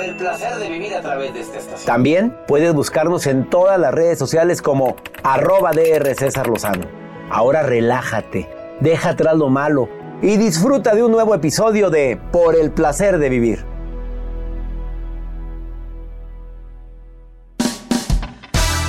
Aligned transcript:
Por 0.00 0.08
el 0.08 0.16
placer 0.16 0.56
de 0.56 0.70
vivir 0.70 0.94
a 0.94 1.02
través 1.02 1.34
de 1.34 1.40
esta 1.40 1.58
estación. 1.58 1.84
También 1.84 2.34
puedes 2.48 2.72
buscarnos 2.72 3.26
en 3.26 3.50
todas 3.50 3.78
las 3.78 3.92
redes 3.92 4.18
sociales 4.18 4.62
como 4.62 4.96
arroba 5.22 5.72
DR 5.72 6.14
César 6.14 6.46
Lozano. 6.46 6.86
Ahora 7.30 7.62
relájate, 7.62 8.48
deja 8.80 9.10
atrás 9.10 9.36
lo 9.36 9.50
malo 9.50 9.90
y 10.22 10.38
disfruta 10.38 10.94
de 10.94 11.02
un 11.02 11.12
nuevo 11.12 11.34
episodio 11.34 11.90
de 11.90 12.18
Por 12.32 12.56
el 12.56 12.70
placer 12.70 13.18
de 13.18 13.28
vivir. 13.28 13.66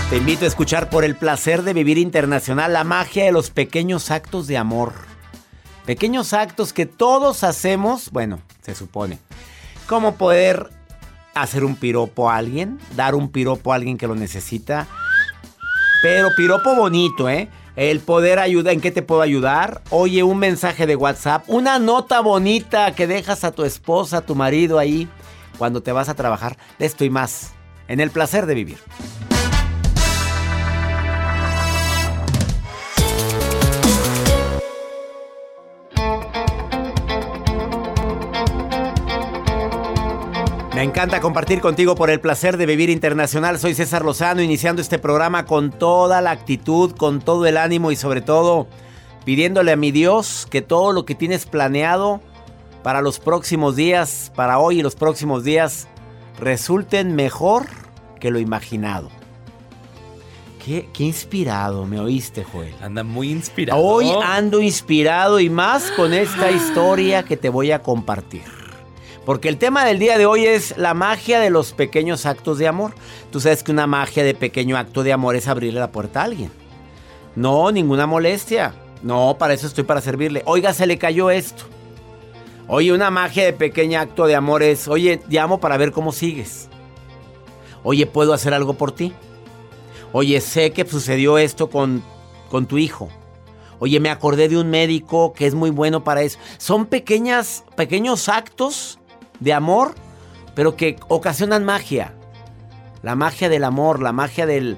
Te 0.10 0.16
invito 0.16 0.46
a 0.46 0.48
escuchar 0.48 0.90
por 0.90 1.04
el 1.04 1.18
placer 1.18 1.64
de 1.64 1.74
vivir 1.74 1.98
internacional 1.98 2.72
la 2.72 2.86
magia 2.86 3.26
de 3.26 3.34
los 3.34 3.50
pequeños 3.50 4.12
actos 4.12 4.48
de 4.48 4.56
amor. 4.56 4.94
Pequeños 5.86 6.32
actos 6.32 6.72
que 6.72 6.86
todos 6.86 7.44
hacemos, 7.44 8.12
bueno, 8.12 8.40
se 8.62 8.76
supone. 8.76 9.20
Como 9.88 10.16
poder 10.16 10.70
hacer 11.34 11.64
un 11.64 11.76
piropo 11.76 12.30
a 12.30 12.38
alguien, 12.38 12.80
dar 12.96 13.16
un 13.16 13.30
piropo 13.30 13.72
a 13.72 13.76
alguien 13.76 13.98
que 13.98 14.08
lo 14.08 14.16
necesita. 14.16 14.88
Pero 16.02 16.30
piropo 16.36 16.76
bonito, 16.76 17.30
¿eh? 17.30 17.50
El 17.76 18.00
poder 18.02 18.40
ayudar, 18.40 18.74
¿en 18.74 18.82
qué 18.82 18.92
te 18.92 19.02
puedo 19.02 19.22
ayudar? 19.22 19.82
Oye, 19.92 20.24
un 20.24 20.38
mensaje 20.40 20.86
de 20.86 20.96
WhatsApp, 20.96 21.46
una 21.48 21.80
nota 21.80 22.20
bonita 22.20 22.94
que 22.94 23.08
dejas 23.08 23.44
a 23.44 23.52
tu 23.52 23.64
esposa, 23.64 24.18
a 24.18 24.22
tu 24.22 24.36
marido 24.36 24.78
ahí 24.78 25.08
cuando 25.58 25.82
te 25.82 25.92
vas 25.92 26.10
a 26.10 26.16
trabajar. 26.16 26.58
De 26.80 26.86
esto 26.86 27.10
más, 27.10 27.54
en 27.88 28.00
el 28.00 28.12
placer 28.12 28.46
de 28.46 28.56
vivir. 28.56 28.78
Me 40.82 40.86
encanta 40.86 41.22
compartir 41.22 41.62
contigo 41.62 41.94
por 41.94 42.10
el 42.10 42.20
placer 42.20 42.58
de 42.58 42.66
vivir 42.66 42.90
internacional. 42.90 43.60
Soy 43.60 43.76
César 43.76 44.04
Lozano, 44.04 44.42
iniciando 44.42 44.82
este 44.82 44.98
programa 44.98 45.46
con 45.46 45.70
toda 45.70 46.22
la 46.22 46.32
actitud, 46.32 46.96
con 46.96 47.22
todo 47.22 47.46
el 47.46 47.58
ánimo 47.58 47.92
y 47.92 47.96
sobre 47.96 48.22
todo 48.22 48.66
pidiéndole 49.24 49.74
a 49.74 49.76
mi 49.76 49.92
Dios 49.92 50.48
que 50.50 50.64
todo 50.64 50.92
lo 50.92 51.06
que 51.06 51.14
tienes 51.14 51.46
planeado 51.46 52.20
para 52.82 53.02
los 53.02 53.20
próximos 53.20 53.76
días, 53.76 54.32
para 54.36 54.58
hoy 54.58 54.80
y 54.80 54.82
los 54.82 54.96
próximos 54.96 55.44
días, 55.44 55.88
resulten 56.40 57.14
mejor 57.14 57.68
que 58.20 58.32
lo 58.32 58.40
imaginado. 58.40 59.12
Qué, 60.66 60.90
qué 60.94 61.04
inspirado, 61.04 61.86
me 61.86 62.00
oíste, 62.00 62.44
Joel. 62.44 62.74
Anda 62.82 63.04
muy 63.04 63.30
inspirado. 63.30 63.80
Hoy 63.80 64.10
ando 64.24 64.60
inspirado 64.60 65.40
y 65.40 65.48
más 65.48 65.92
con 65.92 66.12
esta 66.12 66.50
historia 66.50 67.22
que 67.22 67.38
te 67.38 67.50
voy 67.50 67.72
a 67.72 67.84
compartir. 67.84 68.61
Porque 69.26 69.50
el 69.50 69.58
tema 69.58 69.86
del 69.86 70.00
día 70.00 70.18
de 70.18 70.26
hoy 70.26 70.46
es 70.46 70.76
la 70.78 70.94
magia 70.94 71.40
de 71.40 71.52
los 71.52 71.74
pequeños 71.74 72.26
actos 72.26 72.58
de 72.58 72.68
amor. 72.68 72.94
Tú 73.32 73.40
sabes 73.40 73.62
que 73.62 73.72
una 73.72 73.86
magia 73.86 74.24
de 74.24 74.34
pequeño 74.34 74.78
acto 74.78 75.04
de 75.04 75.14
amor 75.14 75.36
es 75.36 75.48
abrirle 75.48 75.80
la 75.80 75.92
puerta 75.92 76.22
a 76.22 76.24
alguien. 76.24 76.52
No, 77.36 77.72
ninguna 77.72 78.08
molestia. 78.08 78.74
No, 79.04 79.36
para 79.38 79.54
eso 79.54 79.68
estoy 79.68 79.84
para 79.84 80.02
servirle. 80.02 80.42
Oiga, 80.46 80.74
se 80.74 80.88
le 80.88 80.98
cayó 80.98 81.30
esto. 81.30 81.66
Oye, 82.68 82.92
una 82.94 83.12
magia 83.12 83.46
de 83.46 83.54
pequeño 83.54 84.00
acto 84.00 84.26
de 84.26 84.36
amor 84.36 84.64
es, 84.64 84.88
oye, 84.88 85.22
llamo 85.30 85.60
para 85.60 85.78
ver 85.78 85.92
cómo 85.92 86.12
sigues. 86.12 86.70
Oye, 87.84 88.06
¿puedo 88.08 88.34
hacer 88.34 88.54
algo 88.54 88.74
por 88.74 88.92
ti? 88.92 89.14
Oye, 90.14 90.42
sé 90.42 90.72
que 90.72 90.86
sucedió 90.86 91.38
esto 91.38 91.70
con, 91.70 92.04
con 92.50 92.66
tu 92.66 92.78
hijo. 92.78 93.10
Oye, 93.80 94.00
me 94.00 94.10
acordé 94.10 94.48
de 94.48 94.58
un 94.58 94.70
médico 94.70 95.34
que 95.34 95.48
es 95.48 95.56
muy 95.56 95.70
bueno 95.70 96.04
para 96.04 96.22
eso. 96.22 96.38
Son 96.58 96.86
pequeñas, 96.86 97.64
pequeños 97.76 98.30
actos 98.30 99.00
de 99.42 99.52
amor, 99.52 99.96
pero 100.56 100.78
que 100.78 100.98
ocasionan 101.10 101.66
magia. 101.66 102.14
La 103.04 103.16
magia 103.16 103.50
del 103.50 103.66
amor, 103.66 104.02
la 104.02 104.14
magia 104.14 104.46
del 104.46 104.78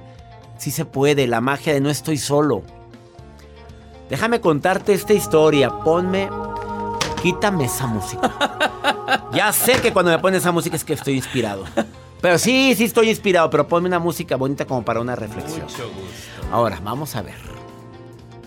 sí 0.57 0.71
se 0.71 0.85
puede, 0.85 1.27
la 1.27 1.41
magia 1.41 1.73
de 1.73 1.81
no 1.81 1.91
estoy 1.91 2.17
solo. 2.17 2.63
Déjame 4.09 4.41
contarte 4.41 4.93
esta 4.93 5.13
historia. 5.13 5.69
Ponme, 5.83 6.29
quítame 7.21 7.65
esa 7.65 7.85
música. 7.87 8.33
ya 9.33 9.51
sé 9.51 9.73
que 9.81 9.93
cuando 9.93 10.11
me 10.11 10.19
pones 10.19 10.39
esa 10.39 10.51
música 10.51 10.75
es 10.75 10.83
que 10.83 10.93
estoy 10.93 11.15
inspirado. 11.15 11.65
Pero 12.21 12.37
sí, 12.37 12.73
sí 12.75 12.85
estoy 12.85 13.09
inspirado, 13.09 13.49
pero 13.49 13.67
ponme 13.67 13.87
una 13.87 13.99
música 13.99 14.37
bonita 14.37 14.65
como 14.65 14.85
para 14.85 15.01
una 15.01 15.15
reflexión. 15.15 15.67
Ahora, 16.51 16.79
vamos 16.81 17.17
a 17.17 17.21
ver 17.21 17.35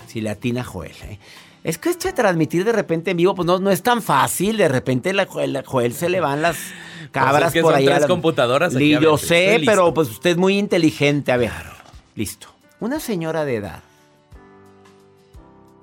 si 0.07 0.23
le 0.23 0.31
atina 0.31 0.65
Joel. 0.65 0.97
¿eh? 1.03 1.19
Es 1.67 1.79
que 1.79 1.89
esto 1.91 2.07
de 2.07 2.15
transmitir 2.15 2.65
de 2.65 2.71
repente 2.71 3.11
en 3.11 3.17
vivo, 3.17 3.35
pues 3.35 3.45
no, 3.45 3.59
no 3.59 3.71
es 3.73 3.83
tan 3.83 4.01
fácil. 4.01 4.57
De 4.57 4.69
repente 4.69 5.13
la, 5.13 5.27
Joel, 5.27 5.63
Joel 5.67 5.93
se 5.95 6.09
le 6.09 6.21
van 6.21 6.41
las 6.41 6.57
cabras 7.11 7.35
Pues 7.43 7.47
es 7.49 7.53
que 7.55 7.63
por 7.63 7.73
son 7.73 7.79
ahí. 7.79 7.87
a 7.87 7.91
tres 7.91 8.01
la- 8.03 8.07
computadoras 8.09 8.75
aquí, 8.77 8.93
ver, 8.95 9.03
yo 9.03 9.15
estoy 9.17 9.29
sé, 9.29 9.63
pero 9.67 9.93
pues 9.93 10.09
usted 10.11 10.31
es 10.31 10.37
muy 10.37 10.59
inteligente. 10.59 11.33
A 11.33 11.37
ver, 11.37 11.51
listo. 12.15 12.47
Una 12.79 13.01
señora 13.01 13.45
de 13.45 13.57
edad 13.57 13.81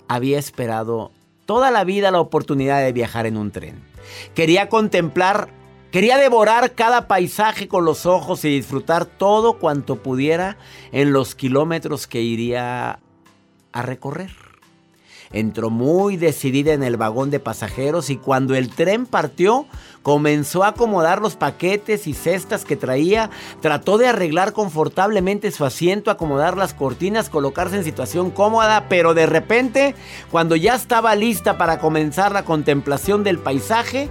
había 0.07 0.39
esperado 0.39 1.11
toda 1.45 1.71
la 1.71 1.83
vida 1.83 2.11
la 2.11 2.19
oportunidad 2.21 2.81
de 2.81 2.93
viajar 2.93 3.25
en 3.25 3.35
un 3.37 3.51
tren. 3.51 3.83
Quería 4.35 4.69
contemplar, 4.69 5.49
quería 5.91 6.17
devorar 6.17 6.73
cada 6.75 7.07
paisaje 7.07 7.67
con 7.67 7.83
los 7.83 8.05
ojos 8.05 8.45
y 8.45 8.49
disfrutar 8.49 9.05
todo 9.05 9.59
cuanto 9.59 9.97
pudiera 9.97 10.57
en 10.91 11.11
los 11.13 11.35
kilómetros 11.35 12.07
que 12.07 12.21
iría 12.21 12.99
a 13.73 13.81
recorrer. 13.81 14.31
Entró 15.33 15.71
muy 15.71 16.15
decidida 16.15 16.73
en 16.73 16.83
el 16.83 16.95
vagón 16.95 17.31
de 17.31 17.39
pasajeros 17.39 18.11
y 18.11 18.17
cuando 18.17 18.53
el 18.53 18.69
tren 18.69 19.07
partió, 19.07 19.65
comenzó 20.03 20.63
a 20.63 20.69
acomodar 20.69 21.21
los 21.21 21.35
paquetes 21.35 22.05
y 22.05 22.13
cestas 22.13 22.65
que 22.65 22.75
traía, 22.75 23.31
trató 23.59 23.97
de 23.97 24.07
arreglar 24.07 24.53
confortablemente 24.53 25.49
su 25.49 25.65
asiento, 25.65 26.11
acomodar 26.11 26.55
las 26.55 26.75
cortinas, 26.75 27.29
colocarse 27.29 27.77
en 27.77 27.83
situación 27.83 28.29
cómoda, 28.29 28.85
pero 28.89 29.15
de 29.15 29.25
repente, 29.25 29.95
cuando 30.29 30.55
ya 30.55 30.75
estaba 30.75 31.15
lista 31.15 31.57
para 31.57 31.79
comenzar 31.79 32.31
la 32.31 32.45
contemplación 32.45 33.23
del 33.23 33.39
paisaje, 33.39 34.09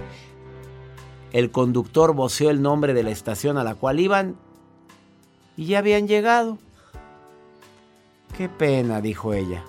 el 1.31 1.51
conductor 1.51 2.13
voceó 2.13 2.49
el 2.49 2.61
nombre 2.61 2.93
de 2.93 3.03
la 3.03 3.11
estación 3.11 3.57
a 3.57 3.63
la 3.63 3.75
cual 3.75 3.99
iban 3.99 4.35
y 5.55 5.67
ya 5.67 5.79
habían 5.79 6.07
llegado. 6.07 6.57
Qué 8.37 8.49
pena, 8.49 8.99
dijo 8.99 9.33
ella. 9.33 9.63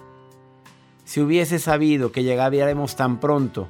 Si 1.15 1.21
hubiese 1.21 1.61
sabido 1.61 2.11
que 2.11 2.25
llegaríamos 2.25 2.97
tan 2.97 3.21
pronto, 3.21 3.69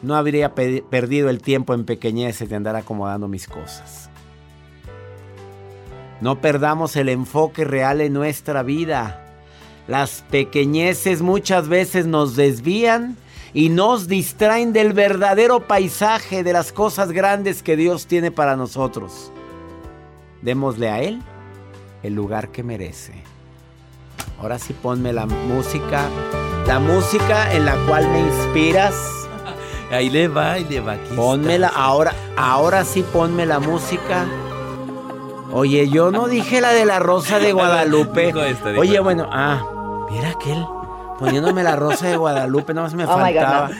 no 0.00 0.14
habría 0.14 0.54
perdido 0.54 1.28
el 1.28 1.42
tiempo 1.42 1.74
en 1.74 1.84
pequeñeces 1.84 2.48
de 2.48 2.54
andar 2.54 2.76
acomodando 2.76 3.26
mis 3.26 3.48
cosas. 3.48 4.10
No 6.20 6.40
perdamos 6.40 6.94
el 6.94 7.08
enfoque 7.08 7.64
real 7.64 8.00
en 8.00 8.12
nuestra 8.12 8.62
vida. 8.62 9.24
Las 9.88 10.24
pequeñeces 10.30 11.20
muchas 11.20 11.66
veces 11.66 12.06
nos 12.06 12.36
desvían 12.36 13.16
y 13.52 13.68
nos 13.68 14.06
distraen 14.06 14.72
del 14.72 14.92
verdadero 14.92 15.66
paisaje 15.66 16.44
de 16.44 16.52
las 16.52 16.70
cosas 16.70 17.10
grandes 17.10 17.64
que 17.64 17.76
Dios 17.76 18.06
tiene 18.06 18.30
para 18.30 18.54
nosotros. 18.54 19.32
Démosle 20.42 20.90
a 20.90 21.02
Él 21.02 21.20
el 22.04 22.14
lugar 22.14 22.52
que 22.52 22.62
merece. 22.62 23.35
Ahora 24.40 24.58
sí 24.58 24.72
ponme 24.72 25.12
la 25.12 25.26
música, 25.26 26.04
la 26.66 26.78
música 26.78 27.52
en 27.52 27.64
la 27.64 27.74
cual 27.86 28.08
me 28.08 28.20
inspiras. 28.20 28.94
Ahí 29.90 30.10
le 30.10 30.28
va, 30.28 30.52
ahí 30.52 30.64
le 30.64 30.80
va. 30.80 30.96
Pónmela, 31.14 31.68
ahora, 31.68 32.12
ahora 32.36 32.84
sí 32.84 33.02
ponme 33.02 33.46
la 33.46 33.60
música. 33.60 34.26
Oye, 35.52 35.88
yo 35.88 36.10
no 36.10 36.26
dije 36.26 36.60
la 36.60 36.72
de 36.72 36.84
la 36.84 36.98
rosa 36.98 37.38
de 37.38 37.52
Guadalupe. 37.54 38.32
Oye, 38.76 39.00
bueno, 39.00 39.28
ah, 39.32 39.64
mira 40.10 40.30
aquel 40.30 40.66
poniéndome 41.18 41.62
la 41.62 41.76
rosa 41.76 42.08
de 42.08 42.16
Guadalupe, 42.16 42.74
no 42.74 42.82
más 42.82 42.94
me 42.94 43.04
oh 43.06 43.08
faltaba. 43.08 43.70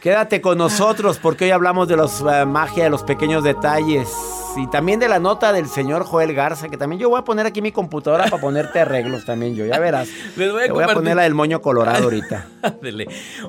Quédate 0.00 0.40
con 0.40 0.58
nosotros 0.58 1.18
porque 1.18 1.44
hoy 1.44 1.50
hablamos 1.52 1.86
de 1.86 1.96
la 1.96 2.06
eh, 2.40 2.46
magia 2.46 2.84
de 2.84 2.90
los 2.90 3.04
pequeños 3.04 3.44
detalles 3.44 4.08
y 4.56 4.66
también 4.68 5.00
de 5.00 5.08
la 5.08 5.18
nota 5.18 5.52
del 5.52 5.68
señor 5.68 6.04
Joel 6.04 6.34
Garza, 6.34 6.68
que 6.68 6.76
también 6.76 7.00
yo 7.00 7.08
voy 7.08 7.18
a 7.18 7.24
poner 7.24 7.46
aquí 7.46 7.62
mi 7.62 7.72
computadora 7.72 8.24
para 8.24 8.40
ponerte 8.40 8.80
arreglos 8.80 9.24
también 9.24 9.54
yo, 9.54 9.66
ya 9.66 9.78
verás. 9.78 10.08
Les 10.36 10.52
voy 10.52 10.64
a, 10.64 10.72
voy 10.72 10.84
a 10.84 10.88
poner 10.88 11.16
la 11.16 11.22
del 11.22 11.34
moño 11.34 11.60
colorado 11.60 12.04
ahorita. 12.04 12.46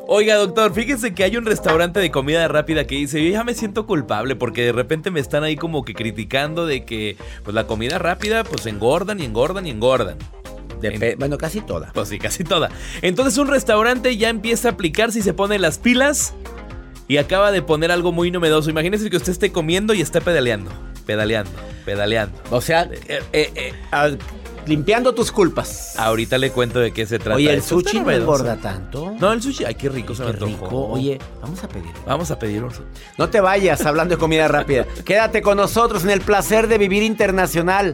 Oiga, 0.07 0.35
doctor, 0.35 0.73
fíjese 0.73 1.13
que 1.13 1.23
hay 1.23 1.37
un 1.37 1.45
restaurante 1.45 1.99
de 1.99 2.11
comida 2.11 2.47
rápida 2.47 2.85
que 2.85 2.95
dice, 2.95 3.23
yo 3.23 3.31
ya 3.31 3.43
me 3.43 3.53
siento 3.53 3.85
culpable 3.85 4.35
porque 4.35 4.63
de 4.63 4.71
repente 4.71 5.11
me 5.11 5.19
están 5.19 5.43
ahí 5.43 5.55
como 5.55 5.85
que 5.85 5.93
criticando 5.93 6.65
de 6.65 6.85
que 6.85 7.17
pues 7.43 7.53
la 7.53 7.67
comida 7.67 7.99
rápida 7.99 8.43
pues 8.43 8.65
engordan 8.65 9.19
y 9.19 9.25
engordan 9.25 9.67
y 9.67 9.71
engordan 9.71 10.17
bueno, 11.17 11.37
casi 11.37 11.61
toda. 11.61 11.91
Pues 11.93 12.09
sí, 12.09 12.19
casi 12.19 12.43
toda. 12.43 12.69
Entonces 13.01 13.37
un 13.37 13.47
restaurante 13.47 14.17
ya 14.17 14.29
empieza 14.29 14.69
a 14.69 14.71
aplicar 14.71 15.11
si 15.11 15.21
se 15.21 15.33
pone 15.33 15.59
las 15.59 15.77
pilas 15.77 16.33
y 17.07 17.17
acaba 17.17 17.51
de 17.51 17.61
poner 17.61 17.91
algo 17.91 18.11
muy 18.11 18.31
novedoso. 18.31 18.69
Imagínese 18.69 19.09
que 19.09 19.17
usted 19.17 19.31
esté 19.31 19.51
comiendo 19.51 19.93
y 19.93 20.01
esté 20.01 20.21
pedaleando, 20.21 20.71
pedaleando, 21.05 21.51
pedaleando. 21.85 22.37
O 22.49 22.61
sea, 22.61 22.83
eh, 23.07 23.21
eh, 23.33 23.51
eh, 23.55 24.17
limpiando 24.65 25.13
tus 25.13 25.31
culpas. 25.31 25.97
Ahorita 25.97 26.37
le 26.37 26.51
cuento 26.51 26.79
de 26.79 26.91
qué 26.91 27.05
se 27.05 27.19
trata. 27.19 27.35
Oye, 27.35 27.53
el 27.53 27.61
sushi 27.61 27.99
no 27.99 28.11
engorda 28.11 28.57
tanto. 28.57 29.15
No, 29.19 29.31
el 29.31 29.41
sushi, 29.41 29.65
ay, 29.65 29.75
qué 29.75 29.89
rico 29.89 30.15
se 30.15 30.23
me 30.23 30.31
rico. 30.31 30.67
Oye, 30.69 31.19
vamos 31.41 31.63
a 31.63 31.67
pedir. 31.67 31.91
Vamos 32.05 32.31
a 32.31 32.39
pedir. 32.39 32.63
No 33.17 33.29
te 33.29 33.41
vayas 33.41 33.85
hablando 33.85 34.15
de 34.15 34.19
comida 34.19 34.47
rápida. 34.47 34.85
Quédate 35.05 35.41
con 35.41 35.57
nosotros 35.57 36.03
en 36.03 36.09
el 36.09 36.21
placer 36.21 36.67
de 36.67 36.77
vivir 36.77 37.03
internacional. 37.03 37.93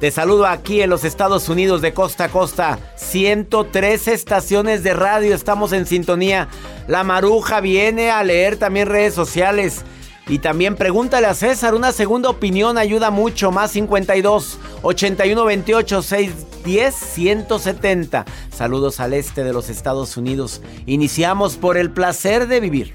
Te 0.00 0.10
saludo 0.10 0.46
aquí 0.46 0.80
en 0.80 0.88
los 0.88 1.04
Estados 1.04 1.50
Unidos 1.50 1.82
de 1.82 1.92
costa 1.92 2.24
a 2.24 2.28
costa. 2.30 2.78
103 2.96 4.08
estaciones 4.08 4.82
de 4.82 4.94
radio 4.94 5.34
estamos 5.34 5.74
en 5.74 5.84
sintonía. 5.84 6.48
La 6.88 7.04
Maruja 7.04 7.60
viene 7.60 8.10
a 8.10 8.24
leer 8.24 8.56
también 8.56 8.88
redes 8.88 9.12
sociales. 9.12 9.84
Y 10.28 10.38
también 10.38 10.76
pregúntale 10.76 11.26
a 11.26 11.34
César, 11.34 11.74
una 11.74 11.92
segunda 11.92 12.28
opinión 12.30 12.78
ayuda 12.78 13.10
mucho. 13.10 13.50
Más 13.50 13.72
52 13.72 14.58
81 14.82 15.44
28 15.44 16.02
610 16.02 16.94
170. 16.94 18.24
Saludos 18.52 19.00
al 19.00 19.14
este 19.14 19.42
de 19.44 19.52
los 19.52 19.68
Estados 19.68 20.16
Unidos. 20.16 20.62
Iniciamos 20.86 21.56
por 21.56 21.76
el 21.76 21.90
placer 21.90 22.46
de 22.46 22.60
vivir. 22.60 22.94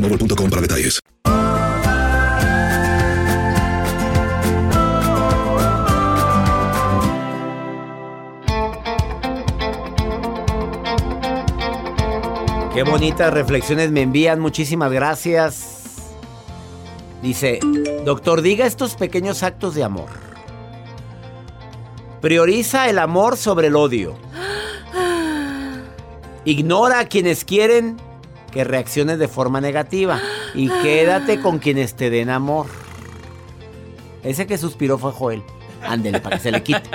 Mobile 0.01 0.49
para 0.49 0.61
detalles. 0.61 0.99
Qué 12.73 12.81
bonitas 12.83 13.31
reflexiones 13.31 13.91
me 13.91 14.01
envían, 14.01 14.39
muchísimas 14.39 14.91
gracias. 14.91 16.15
Dice, 17.21 17.59
doctor, 18.03 18.41
diga 18.41 18.65
estos 18.65 18.95
pequeños 18.95 19.43
actos 19.43 19.75
de 19.75 19.83
amor. 19.83 20.09
Prioriza 22.21 22.89
el 22.89 22.97
amor 22.97 23.37
sobre 23.37 23.67
el 23.67 23.75
odio. 23.75 24.15
Ignora 26.43 27.01
a 27.01 27.05
quienes 27.05 27.45
quieren 27.45 27.97
que 28.51 28.63
reacciones 28.63 29.19
de 29.19 29.27
forma 29.27 29.61
negativa 29.61 30.19
y 30.53 30.69
quédate 30.69 31.39
con 31.39 31.59
quienes 31.59 31.95
te 31.95 32.09
den 32.09 32.29
amor. 32.29 32.67
Ese 34.23 34.45
que 34.45 34.57
suspiró 34.57 34.97
fue 34.97 35.11
Joel. 35.11 35.43
Ándele 35.83 36.19
para 36.19 36.37
que 36.37 36.43
se 36.43 36.51
le 36.51 36.61
quite. 36.61 36.89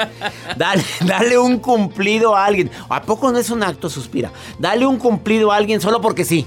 Dale, 0.57 0.85
dale 1.05 1.39
un 1.39 1.59
cumplido 1.59 2.37
a 2.37 2.45
alguien. 2.45 2.71
¿A 2.89 3.03
poco 3.03 3.33
no 3.33 3.39
es 3.39 3.51
un 3.51 3.63
acto 3.63 3.91
suspira? 3.91 4.31
Dale 4.59 4.87
un 4.87 4.99
cumplido 4.99 5.51
a 5.51 5.57
alguien 5.57 5.81
solo 5.81 6.01
porque 6.01 6.25
sí. 6.25 6.47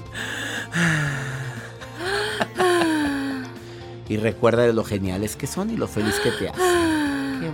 Y 4.07 4.17
recuerda 4.17 4.63
de 4.63 4.73
lo 4.73 4.83
geniales 4.83 5.35
que 5.35 5.47
son 5.47 5.69
y 5.69 5.77
lo 5.77 5.87
feliz 5.87 6.15
que 6.23 6.31
te 6.31 6.49
hacen. 6.49 6.88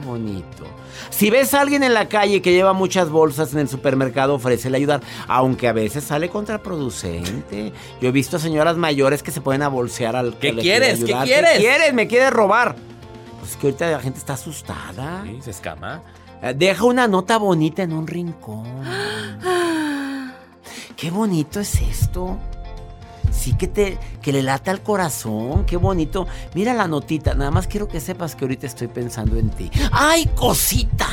Bonito. 0.06 0.64
Si 1.10 1.30
ves 1.30 1.54
a 1.54 1.62
alguien 1.62 1.84
en 1.84 1.94
la 1.94 2.08
calle 2.08 2.42
que 2.42 2.54
lleva 2.54 2.74
muchas 2.74 3.10
bolsas 3.10 3.54
en 3.54 3.60
el 3.60 3.68
supermercado, 3.68 4.36
ofrécele 4.36 4.78
ayudar, 4.78 5.02
aunque 5.28 5.68
a 5.68 5.74
veces 5.74 6.04
sale 6.04 6.30
contraproducente. 6.30 7.74
Yo 8.00 8.10
he 8.10 8.12
visto 8.12 8.38
señoras 8.38 8.78
mayores 8.78 9.24
que 9.24 9.32
se 9.32 9.42
pueden 9.42 9.64
a 9.64 9.68
bolsear 9.68 10.16
al 10.16 10.38
¿Qué 10.38 10.56
quieres? 10.56 11.04
¿Qué 11.04 11.14
quieres? 11.24 11.52
¿Qué 11.54 11.60
quieres? 11.60 11.94
¿Me 11.94 12.08
quieres 12.08 12.32
robar? 12.32 12.76
Es 13.44 13.56
que 13.56 13.68
ahorita 13.68 13.92
la 13.92 14.00
gente 14.00 14.20
está 14.20 14.34
asustada. 14.34 15.24
Sí, 15.26 15.40
se 15.42 15.52
escama. 15.52 16.02
Eh, 16.42 16.54
Deja 16.56 16.84
una 16.84 17.08
nota 17.08 17.38
bonita 17.38 17.84
en 17.84 17.94
un 17.94 18.06
rincón. 18.08 18.66
Qué 20.96 21.12
bonito 21.12 21.60
es 21.60 21.82
esto. 21.82 22.38
Sí 23.32 23.54
que 23.54 23.68
te 23.68 23.98
que 24.22 24.32
le 24.32 24.42
lata 24.42 24.72
al 24.72 24.82
corazón, 24.82 25.66
qué 25.66 25.78
bonito. 25.78 26.28
Mira 26.54 26.74
la 26.74 26.88
notita, 26.88 27.34
nada 27.34 27.52
más 27.52 27.68
quiero 27.68 27.88
que 27.88 28.00
sepas 28.00 28.36
que 28.36 28.46
ahorita 28.46 28.68
estoy 28.68 28.88
pensando 28.88 29.38
en 29.38 29.50
ti. 29.50 29.70
¡Ay, 29.92 30.30
cosita! 30.36 31.08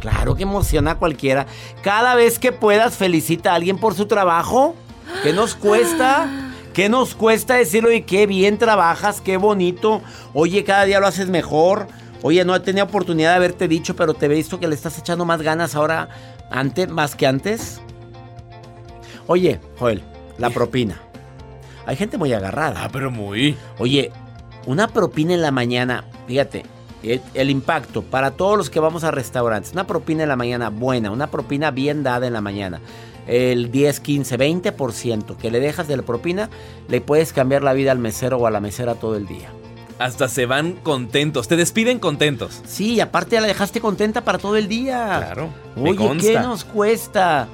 Claro 0.00 0.34
que 0.34 0.42
emociona 0.42 0.92
a 0.92 0.98
cualquiera. 0.98 1.46
Cada 1.82 2.14
vez 2.16 2.38
que 2.38 2.50
puedas 2.50 2.96
felicita 2.96 3.52
a 3.52 3.54
alguien 3.54 3.78
por 3.78 3.94
su 3.94 4.06
trabajo. 4.06 4.74
¿Qué 5.22 5.32
nos 5.32 5.54
cuesta? 5.54 6.28
¿Qué 6.74 6.88
nos 6.88 7.14
cuesta 7.14 7.54
decirlo 7.54 7.92
y 7.92 8.02
qué 8.02 8.26
bien 8.26 8.56
trabajas, 8.58 9.20
qué 9.20 9.36
bonito? 9.36 10.00
Oye, 10.32 10.64
cada 10.64 10.84
día 10.84 11.00
lo 11.00 11.06
haces 11.06 11.28
mejor. 11.28 11.86
Oye, 12.22 12.44
no 12.44 12.60
tenido 12.62 12.86
oportunidad 12.86 13.30
de 13.30 13.36
haberte 13.36 13.68
dicho, 13.68 13.94
pero 13.94 14.14
te 14.14 14.26
he 14.26 14.28
visto 14.28 14.58
que 14.58 14.68
le 14.68 14.74
estás 14.74 14.98
echando 14.98 15.24
más 15.24 15.42
ganas 15.42 15.74
ahora 15.74 16.08
antes, 16.50 16.88
más 16.88 17.14
que 17.14 17.26
antes. 17.26 17.80
Oye, 19.26 19.60
Joel, 19.78 20.02
la 20.38 20.50
propina. 20.50 21.00
Hay 21.86 21.96
gente 21.96 22.16
muy 22.18 22.32
agarrada. 22.32 22.84
Ah, 22.84 22.88
pero 22.92 23.10
muy. 23.10 23.56
Oye, 23.78 24.10
una 24.66 24.88
propina 24.88 25.34
en 25.34 25.42
la 25.42 25.50
mañana, 25.50 26.04
fíjate, 26.28 26.64
el, 27.02 27.20
el 27.34 27.50
impacto 27.50 28.02
para 28.02 28.30
todos 28.32 28.56
los 28.56 28.70
que 28.70 28.78
vamos 28.80 29.02
a 29.04 29.10
restaurantes. 29.10 29.72
Una 29.72 29.86
propina 29.86 30.22
en 30.22 30.28
la 30.28 30.36
mañana 30.36 30.70
buena, 30.70 31.10
una 31.10 31.26
propina 31.28 31.70
bien 31.70 32.02
dada 32.02 32.26
en 32.26 32.32
la 32.32 32.40
mañana. 32.40 32.80
El 33.26 33.70
10, 33.70 34.00
15, 34.00 34.38
20% 34.38 35.36
que 35.36 35.50
le 35.50 35.60
dejas 35.60 35.86
de 35.88 35.96
la 35.96 36.02
propina, 36.02 36.50
le 36.88 37.00
puedes 37.00 37.32
cambiar 37.32 37.62
la 37.62 37.72
vida 37.72 37.92
al 37.92 37.98
mesero 37.98 38.36
o 38.38 38.46
a 38.46 38.50
la 38.50 38.60
mesera 38.60 38.94
todo 38.96 39.16
el 39.16 39.26
día. 39.26 39.50
Hasta 39.98 40.28
se 40.28 40.46
van 40.46 40.72
contentos. 40.72 41.46
Te 41.46 41.54
despiden 41.56 42.00
contentos. 42.00 42.60
Sí, 42.66 42.94
y 42.94 43.00
aparte 43.00 43.36
ya 43.36 43.40
la 43.40 43.46
dejaste 43.46 43.80
contenta 43.80 44.22
para 44.24 44.38
todo 44.38 44.56
el 44.56 44.66
día. 44.66 45.18
Claro. 45.18 45.50
me 45.76 45.90
Oye, 45.90 46.16
¿qué 46.20 46.34
nos 46.40 46.64
cuesta? 46.64 47.46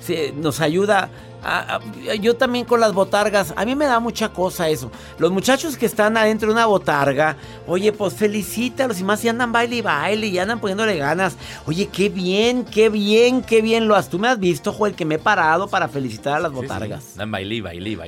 Se- 0.00 0.32
nos 0.36 0.60
ayuda. 0.60 1.08
A- 1.46 1.76
a- 1.76 2.14
yo 2.14 2.36
también 2.36 2.64
con 2.66 2.80
las 2.80 2.92
botargas, 2.92 3.54
a 3.56 3.64
mí 3.64 3.74
me 3.74 3.86
da 3.86 4.00
mucha 4.00 4.32
cosa 4.32 4.68
eso. 4.68 4.90
Los 5.18 5.30
muchachos 5.32 5.76
que 5.76 5.86
están 5.86 6.16
adentro 6.16 6.48
de 6.48 6.54
una 6.54 6.66
botarga, 6.66 7.36
oye, 7.66 7.92
pues 7.92 8.14
felicítalos 8.14 9.00
y 9.00 9.04
más 9.04 9.20
si 9.20 9.28
andan 9.28 9.52
baile 9.52 9.76
y 9.76 9.80
baile 9.82 10.26
y 10.26 10.38
andan 10.38 10.60
poniéndole 10.60 10.96
ganas. 10.96 11.36
Oye, 11.66 11.86
qué 11.86 12.08
bien, 12.08 12.64
qué 12.64 12.88
bien, 12.90 13.42
qué 13.42 13.62
bien 13.62 13.88
lo 13.88 13.94
has. 13.96 14.08
Tú 14.08 14.18
me 14.18 14.28
has 14.28 14.38
visto, 14.38 14.72
Joel, 14.72 14.94
que 14.94 15.04
me 15.04 15.14
he 15.16 15.18
parado 15.18 15.68
para 15.68 15.88
felicitar 15.88 16.34
a 16.34 16.40
las 16.40 16.50
Sí, 16.52 16.56
sí. 16.58 16.62
botargas. 16.62 17.16
Dan 17.16 17.30
baile. 17.30 17.46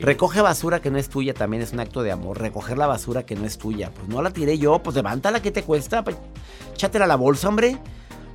Recoge 0.00 0.40
basura 0.40 0.80
que 0.80 0.90
no 0.90 0.99
es 0.99 1.09
tuya, 1.09 1.33
también 1.33 1.62
es 1.62 1.73
un 1.73 1.80
acto 1.80 2.02
de 2.02 2.12
amor. 2.12 2.40
Recoger 2.40 2.76
la 2.76 2.87
basura 2.87 3.25
que 3.25 3.35
no 3.37 3.47
es 3.47 3.57
tuya. 3.57 3.90
Pues 3.95 4.09
no 4.09 4.21
la 4.21 4.30
tiré 4.30 4.59
yo, 4.59 4.78
pues 4.80 4.97
levántala, 4.97 5.40
¿qué 5.40 5.50
te 5.50 5.62
cuesta? 5.62 6.04
Échatela 6.75 7.04
a 7.04 7.09
la 7.09 7.16
bolsa, 7.16 7.49
hombre. 7.49 7.78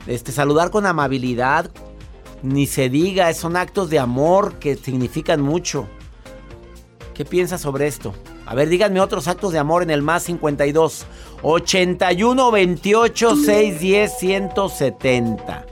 Este, 0.08 0.32
saludar 0.32 0.70
con 0.72 0.86
amabilidad. 0.86 1.70
Ni 2.44 2.68
se 2.68 2.90
diga, 2.90 3.34
son 3.34 3.56
actos 3.56 3.90
de 3.90 4.00
amor 4.00 4.56
que 4.60 4.76
significan 4.76 5.42
mucho. 5.42 5.88
¿Qué 7.14 7.24
piensas 7.24 7.62
sobre 7.62 7.88
esto? 7.88 8.14
A 8.46 8.54
ver, 8.54 8.68
díganme 8.68 9.00
otros 9.00 9.28
actos 9.28 9.54
de 9.54 9.60
amor 9.60 9.82
en 9.82 9.90
el 9.90 10.02
más 10.02 10.24
52 10.24 11.06
81 11.42 12.52
28 12.52 13.36
610 13.38 14.18
170. 14.20 15.66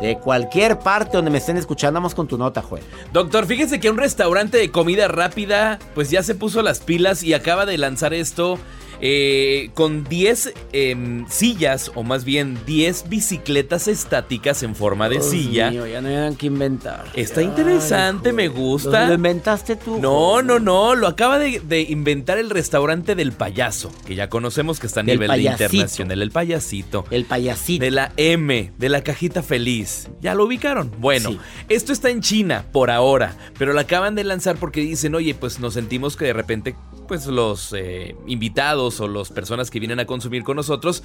De 0.00 0.18
cualquier 0.18 0.78
parte 0.78 1.16
donde 1.16 1.32
me 1.32 1.38
estén 1.38 1.56
escuchando, 1.56 1.98
vamos 1.98 2.14
con 2.14 2.28
tu 2.28 2.38
nota, 2.38 2.62
Joel. 2.62 2.84
Doctor, 3.12 3.46
fíjese 3.46 3.80
que 3.80 3.90
un 3.90 3.96
restaurante 3.96 4.56
de 4.56 4.70
comida 4.70 5.08
rápida, 5.08 5.80
pues 5.96 6.10
ya 6.10 6.22
se 6.22 6.36
puso 6.36 6.62
las 6.62 6.78
pilas 6.78 7.24
y 7.24 7.34
acaba 7.34 7.66
de 7.66 7.76
lanzar 7.76 8.14
esto 8.14 8.60
eh, 9.00 9.70
con 9.74 10.04
10 10.04 10.54
em, 10.72 11.26
sillas, 11.28 11.90
o 11.94 12.02
más 12.02 12.24
bien 12.24 12.58
10 12.66 13.08
bicicletas 13.08 13.88
estáticas 13.88 14.62
en 14.62 14.74
forma 14.74 15.08
de 15.08 15.20
silla. 15.20 15.70
mío, 15.70 15.86
ya 15.86 16.00
no 16.00 16.08
hay 16.08 16.34
que 16.34 16.46
inventar. 16.46 17.04
Está 17.14 17.42
interesante, 17.42 18.32
me 18.32 18.48
gusta. 18.48 19.06
¿Lo 19.06 19.14
inventaste 19.14 19.76
tú? 19.76 19.98
No, 20.00 20.42
no, 20.42 20.58
no, 20.58 20.94
lo 20.94 21.06
acaba 21.06 21.38
de, 21.38 21.60
de 21.60 21.82
inventar 21.82 22.38
el 22.38 22.50
restaurante 22.50 23.14
del 23.14 23.32
payaso, 23.32 23.92
que 24.06 24.14
ya 24.14 24.28
conocemos 24.28 24.80
que 24.80 24.86
está 24.86 25.00
a 25.00 25.02
Del 25.04 25.18
nivel 25.20 25.30
de 25.30 25.50
internacional, 25.50 26.22
el 26.22 26.30
payasito. 26.30 27.04
El 27.10 27.24
payasito. 27.24 27.84
De 27.84 27.90
la 27.90 28.12
M, 28.16 28.72
de 28.78 28.88
la 28.88 29.02
cajita 29.02 29.42
feliz. 29.42 30.08
¿Ya 30.20 30.34
lo 30.34 30.44
ubicaron? 30.44 30.90
Bueno, 30.98 31.30
Sí. 31.30 31.38
esto 31.68 31.92
está 31.92 32.10
en 32.10 32.20
China 32.20 32.64
por 32.72 32.90
ahora, 32.90 33.36
pero 33.58 33.72
lo 33.72 33.80
acaban 33.80 34.14
de 34.14 34.24
lanzar 34.24 34.56
porque 34.56 34.80
dicen, 34.80 35.14
oye, 35.14 35.34
pues 35.34 35.60
nos 35.60 35.74
sentimos 35.74 36.16
que 36.16 36.26
de 36.26 36.32
repente, 36.32 36.74
pues 37.06 37.26
los 37.26 37.72
eh, 37.76 38.14
invitados 38.26 38.87
o 39.00 39.08
las 39.08 39.28
personas 39.30 39.70
que 39.70 39.78
vienen 39.80 40.00
a 40.00 40.06
consumir 40.06 40.42
con 40.44 40.56
nosotros, 40.56 41.02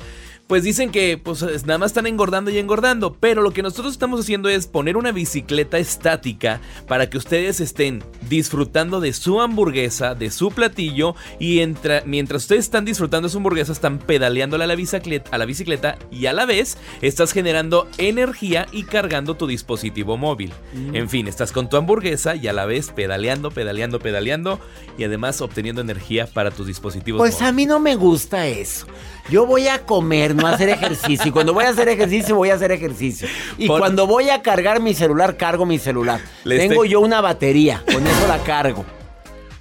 pues 0.48 0.64
dicen 0.64 0.92
que 0.92 1.18
pues 1.18 1.42
es- 1.42 1.66
nada 1.66 1.78
más 1.80 1.92
están 1.92 2.08
engordando 2.08 2.50
y 2.52 2.58
engordando, 2.58 3.16
pero 3.20 3.42
lo 3.42 3.52
que 3.52 3.62
nosotros 3.62 3.94
estamos 3.94 4.20
haciendo 4.22 4.50
es 4.50 4.68
poner 4.68 4.98
una 4.98 5.12
bicicleta 5.12 5.78
estática 5.78 6.60
para 6.88 7.10
que 7.10 7.18
ustedes 7.18 7.60
estén 7.60 8.04
disfrutando 8.30 9.00
de 9.00 9.14
su 9.14 9.42
hamburguesa, 9.42 10.16
de 10.16 10.32
su 10.32 10.52
platillo 10.52 11.16
y 11.40 11.60
entra- 11.60 12.04
mientras 12.06 12.44
ustedes 12.44 12.66
están 12.66 12.86
disfrutando 12.86 13.28
de 13.28 13.32
su 13.32 13.38
hamburguesa 13.38 13.72
están 13.72 14.00
pedaleándole 14.00 14.64
a 14.64 14.68
la 14.68 14.76
bicicleta, 14.76 15.30
a 15.34 15.38
la 15.38 15.46
bicicleta 15.46 15.98
y 16.12 16.26
a 16.26 16.34
la 16.34 16.46
vez 16.46 16.78
estás 17.02 17.32
generando 17.34 17.88
energía 17.98 18.68
y 18.72 18.84
cargando 18.84 19.36
tu 19.36 19.48
dispositivo 19.48 20.18
móvil. 20.18 20.52
Mm. 20.74 20.96
En 20.96 21.10
fin, 21.10 21.28
estás 21.28 21.52
con 21.52 21.70
tu 21.70 21.78
hamburguesa 21.78 22.36
y 22.36 22.48
a 22.48 22.54
la 22.54 22.66
vez 22.66 22.92
pedaleando, 22.92 23.52
pedaleando, 23.52 24.00
pedaleando 24.00 24.60
y 24.98 25.04
además 25.04 25.42
obteniendo 25.42 25.82
energía 25.82 26.28
para 26.28 26.52
tus 26.52 26.68
dispositivos 26.68 27.20
Pues 27.20 27.34
móviles. 27.34 27.50
a 27.50 27.52
mí 27.52 27.66
no 27.66 27.73
me 27.80 27.96
gusta 27.96 28.48
eso. 28.48 28.88
Yo 29.30 29.46
voy 29.46 29.68
a 29.70 29.80
comer, 29.86 30.36
no 30.36 30.46
a 30.48 30.52
hacer 30.52 30.68
ejercicio. 30.70 31.28
Y 31.28 31.32
cuando 31.32 31.54
voy 31.54 31.64
a 31.64 31.70
hacer 31.70 31.88
ejercicio, 31.88 32.36
voy 32.36 32.50
a 32.50 32.56
hacer 32.56 32.72
ejercicio. 32.74 33.28
Y 33.58 33.68
Por- 33.68 33.80
cuando 33.80 34.06
voy 34.06 34.30
a 34.30 34.42
cargar 34.42 34.82
mi 34.82 34.94
celular, 34.94 35.38
cargo 35.38 35.66
mi 35.66 35.80
celular. 35.80 36.20
Tengo 36.44 36.84
yo 36.86 37.00
una 37.00 37.22
batería, 37.22 37.82
con 37.86 38.06
eso 38.06 38.28
la 38.28 38.40
cargo. 38.40 38.84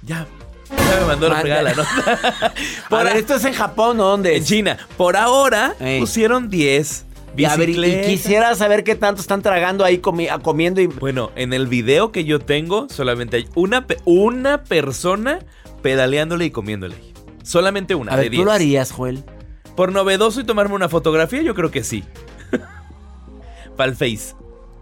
Ya. 0.05 0.27
Ya 0.69 0.99
me 0.99 1.05
mandó 1.05 1.29
la 1.29 1.35
Manda- 1.35 1.41
fregada 1.41 1.63
la 1.63 1.73
nota. 1.75 2.53
Por 2.89 2.99
A 2.99 3.03
ver, 3.03 3.13
a- 3.13 3.19
¿esto 3.19 3.35
es 3.35 3.45
en 3.45 3.53
Japón 3.53 3.99
o 4.01 4.03
dónde? 4.03 4.35
en? 4.37 4.43
China. 4.43 4.77
Por 4.97 5.15
ahora 5.15 5.75
Ey. 5.79 5.99
pusieron 6.01 6.49
10 6.49 7.05
Y 7.37 7.45
a 7.45 7.55
ver, 7.55 7.69
y- 7.69 8.01
quisiera 8.05 8.53
saber 8.55 8.83
qué 8.83 8.95
tanto 8.95 9.21
están 9.21 9.41
tragando 9.41 9.85
ahí 9.85 9.99
comi- 9.99 10.29
a- 10.29 10.39
comiendo 10.39 10.81
y... 10.81 10.87
Bueno, 10.87 11.31
en 11.35 11.53
el 11.53 11.67
video 11.67 12.11
que 12.11 12.25
yo 12.25 12.39
tengo, 12.39 12.87
solamente 12.89 13.37
hay 13.37 13.47
una, 13.55 13.87
pe- 13.87 13.97
una 14.05 14.63
persona 14.65 15.39
pedaleándole 15.81 16.45
y 16.45 16.51
comiéndole. 16.51 16.95
Solamente 17.43 17.93
una 17.93 18.13
A 18.13 18.17
de 18.17 18.23
ver, 18.23 18.31
¿tú 18.31 18.37
10. 18.37 18.45
lo 18.45 18.51
harías, 18.51 18.91
Joel? 18.91 19.23
Por 19.75 19.91
novedoso 19.91 20.41
y 20.41 20.43
tomarme 20.43 20.75
una 20.75 20.89
fotografía, 20.89 21.41
yo 21.41 21.53
creo 21.53 21.71
que 21.71 21.83
sí. 21.83 22.03
Para 23.77 23.91
el 23.91 23.95
Face. 23.95 24.35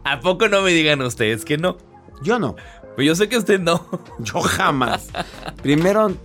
¿A 0.03 0.20
poco 0.20 0.48
no 0.48 0.62
me 0.62 0.72
digan 0.72 1.01
ustedes 1.01 1.46
que 1.46 1.58
no? 1.58 1.77
Yo 2.24 2.39
no. 2.39 2.56
Pues 2.96 3.08
yo 3.08 3.15
sé 3.15 3.30
que 3.30 3.38
usted 3.38 3.60
no. 3.60 3.88
Yo 4.20 4.41
jamás. 4.41 5.10
Primero. 5.62 6.12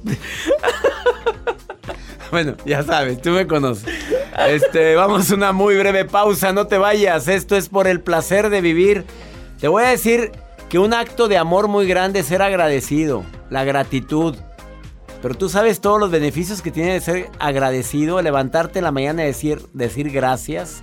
bueno, 2.31 2.55
ya 2.65 2.83
sabes, 2.83 3.23
tú 3.23 3.31
me 3.31 3.47
conoces. 3.47 3.89
Este, 4.49 4.97
vamos 4.97 5.31
a 5.31 5.35
una 5.35 5.53
muy 5.53 5.77
breve 5.77 6.05
pausa, 6.05 6.53
no 6.53 6.67
te 6.67 6.77
vayas. 6.77 7.29
Esto 7.29 7.57
es 7.57 7.69
por 7.69 7.87
el 7.87 8.01
placer 8.01 8.51
de 8.51 8.61
vivir. 8.61 9.05
Te 9.61 9.69
voy 9.69 9.85
a 9.85 9.89
decir 9.89 10.33
que 10.69 10.79
un 10.79 10.93
acto 10.93 11.29
de 11.29 11.39
amor 11.39 11.69
muy 11.69 11.87
grande 11.87 12.21
es 12.21 12.27
ser 12.27 12.43
agradecido, 12.43 13.25
la 13.49 13.65
gratitud. 13.65 14.37
Pero 15.23 15.35
tú 15.35 15.49
sabes 15.49 15.81
todos 15.81 15.99
los 15.99 16.11
beneficios 16.11 16.63
que 16.63 16.71
tiene 16.71 16.93
de 16.93 17.01
ser 17.01 17.31
agradecido, 17.39 18.21
levantarte 18.23 18.79
en 18.79 18.85
la 18.85 18.93
mañana 18.93 19.25
y 19.25 19.27
decir, 19.27 19.67
decir 19.73 20.11
gracias. 20.11 20.83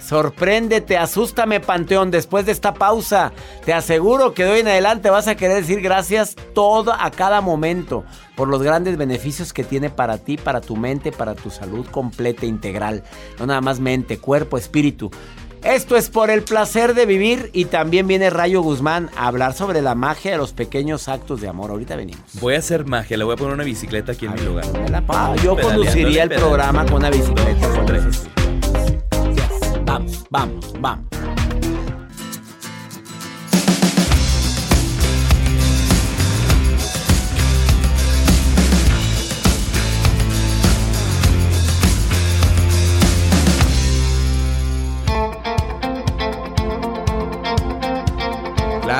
Sorpréndete, 0.00 0.96
asústame, 0.96 1.60
Panteón, 1.60 2.10
después 2.10 2.46
de 2.46 2.52
esta 2.52 2.74
pausa. 2.74 3.32
Te 3.64 3.74
aseguro 3.74 4.32
que 4.32 4.44
de 4.44 4.50
hoy 4.50 4.60
en 4.60 4.68
adelante 4.68 5.10
vas 5.10 5.28
a 5.28 5.34
querer 5.34 5.58
decir 5.58 5.82
gracias 5.82 6.36
todo 6.54 6.94
a 6.98 7.10
cada 7.10 7.40
momento 7.42 8.04
por 8.34 8.48
los 8.48 8.62
grandes 8.62 8.96
beneficios 8.96 9.52
que 9.52 9.62
tiene 9.62 9.90
para 9.90 10.18
ti, 10.18 10.38
para 10.38 10.62
tu 10.62 10.74
mente, 10.76 11.12
para 11.12 11.34
tu 11.34 11.50
salud 11.50 11.86
completa 11.90 12.46
integral. 12.46 13.04
No 13.38 13.46
nada 13.46 13.60
más 13.60 13.78
mente, 13.78 14.18
cuerpo, 14.18 14.56
espíritu. 14.56 15.10
Esto 15.62 15.96
es 15.96 16.08
por 16.08 16.30
el 16.30 16.42
placer 16.42 16.94
de 16.94 17.04
vivir 17.04 17.50
y 17.52 17.66
también 17.66 18.06
viene 18.06 18.30
Rayo 18.30 18.62
Guzmán 18.62 19.10
a 19.16 19.26
hablar 19.26 19.52
sobre 19.52 19.82
la 19.82 19.94
magia 19.94 20.32
de 20.32 20.38
los 20.38 20.52
pequeños 20.52 21.08
actos 21.08 21.40
de 21.40 21.48
amor. 21.48 21.70
Ahorita 21.70 21.96
venimos. 21.96 22.22
Voy 22.40 22.54
a 22.54 22.58
hacer 22.58 22.86
magia, 22.86 23.16
le 23.18 23.24
voy 23.24 23.34
a 23.34 23.36
poner 23.36 23.54
una 23.54 23.64
bicicleta 23.64 24.12
aquí 24.12 24.26
en 24.26 24.34
mi 24.34 24.40
lugar. 24.40 24.64
Ah, 25.08 25.34
yo 25.44 25.56
conduciría 25.56 26.22
el 26.22 26.30
programa 26.30 26.84
con 26.86 26.94
una 26.94 27.10
bicicleta. 27.10 27.68
Con 27.74 27.86
tres. 27.86 28.04
Yes. 29.34 29.84
Vamos, 29.84 30.24
vamos, 30.30 30.74
vamos. 30.80 31.29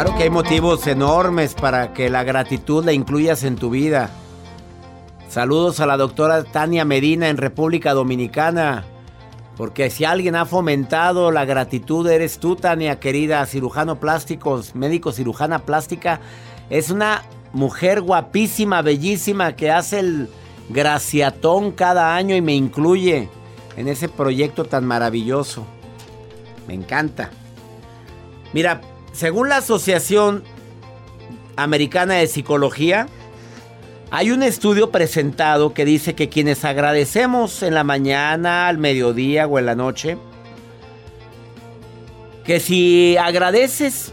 Claro 0.00 0.16
que 0.16 0.22
hay 0.22 0.30
motivos 0.30 0.86
enormes 0.86 1.52
para 1.52 1.92
que 1.92 2.08
la 2.08 2.24
gratitud 2.24 2.82
la 2.82 2.94
incluyas 2.94 3.44
en 3.44 3.56
tu 3.56 3.68
vida. 3.68 4.08
Saludos 5.28 5.78
a 5.80 5.84
la 5.84 5.98
doctora 5.98 6.42
Tania 6.42 6.86
Medina 6.86 7.28
en 7.28 7.36
República 7.36 7.92
Dominicana. 7.92 8.86
Porque 9.58 9.90
si 9.90 10.06
alguien 10.06 10.36
ha 10.36 10.46
fomentado 10.46 11.30
la 11.30 11.44
gratitud, 11.44 12.08
eres 12.08 12.38
tú, 12.38 12.56
Tania, 12.56 12.98
querida, 12.98 13.44
cirujano 13.44 14.00
plástico, 14.00 14.62
médico 14.72 15.12
cirujana 15.12 15.66
plástica. 15.66 16.22
Es 16.70 16.88
una 16.88 17.24
mujer 17.52 18.00
guapísima, 18.00 18.80
bellísima, 18.80 19.54
que 19.54 19.70
hace 19.70 19.98
el 19.98 20.30
graciatón 20.70 21.72
cada 21.72 22.16
año 22.16 22.34
y 22.34 22.40
me 22.40 22.54
incluye 22.54 23.28
en 23.76 23.86
ese 23.86 24.08
proyecto 24.08 24.64
tan 24.64 24.86
maravilloso. 24.86 25.66
Me 26.66 26.72
encanta. 26.72 27.28
Mira, 28.54 28.80
según 29.12 29.48
la 29.48 29.58
Asociación 29.58 30.42
Americana 31.56 32.14
de 32.14 32.26
Psicología, 32.26 33.08
hay 34.10 34.30
un 34.30 34.42
estudio 34.42 34.90
presentado 34.90 35.72
que 35.72 35.84
dice 35.84 36.14
que 36.14 36.28
quienes 36.28 36.64
agradecemos 36.64 37.62
en 37.62 37.74
la 37.74 37.84
mañana, 37.84 38.66
al 38.66 38.78
mediodía 38.78 39.46
o 39.46 39.58
en 39.58 39.66
la 39.66 39.74
noche, 39.74 40.18
que 42.44 42.58
si 42.58 43.16
agradeces 43.16 44.12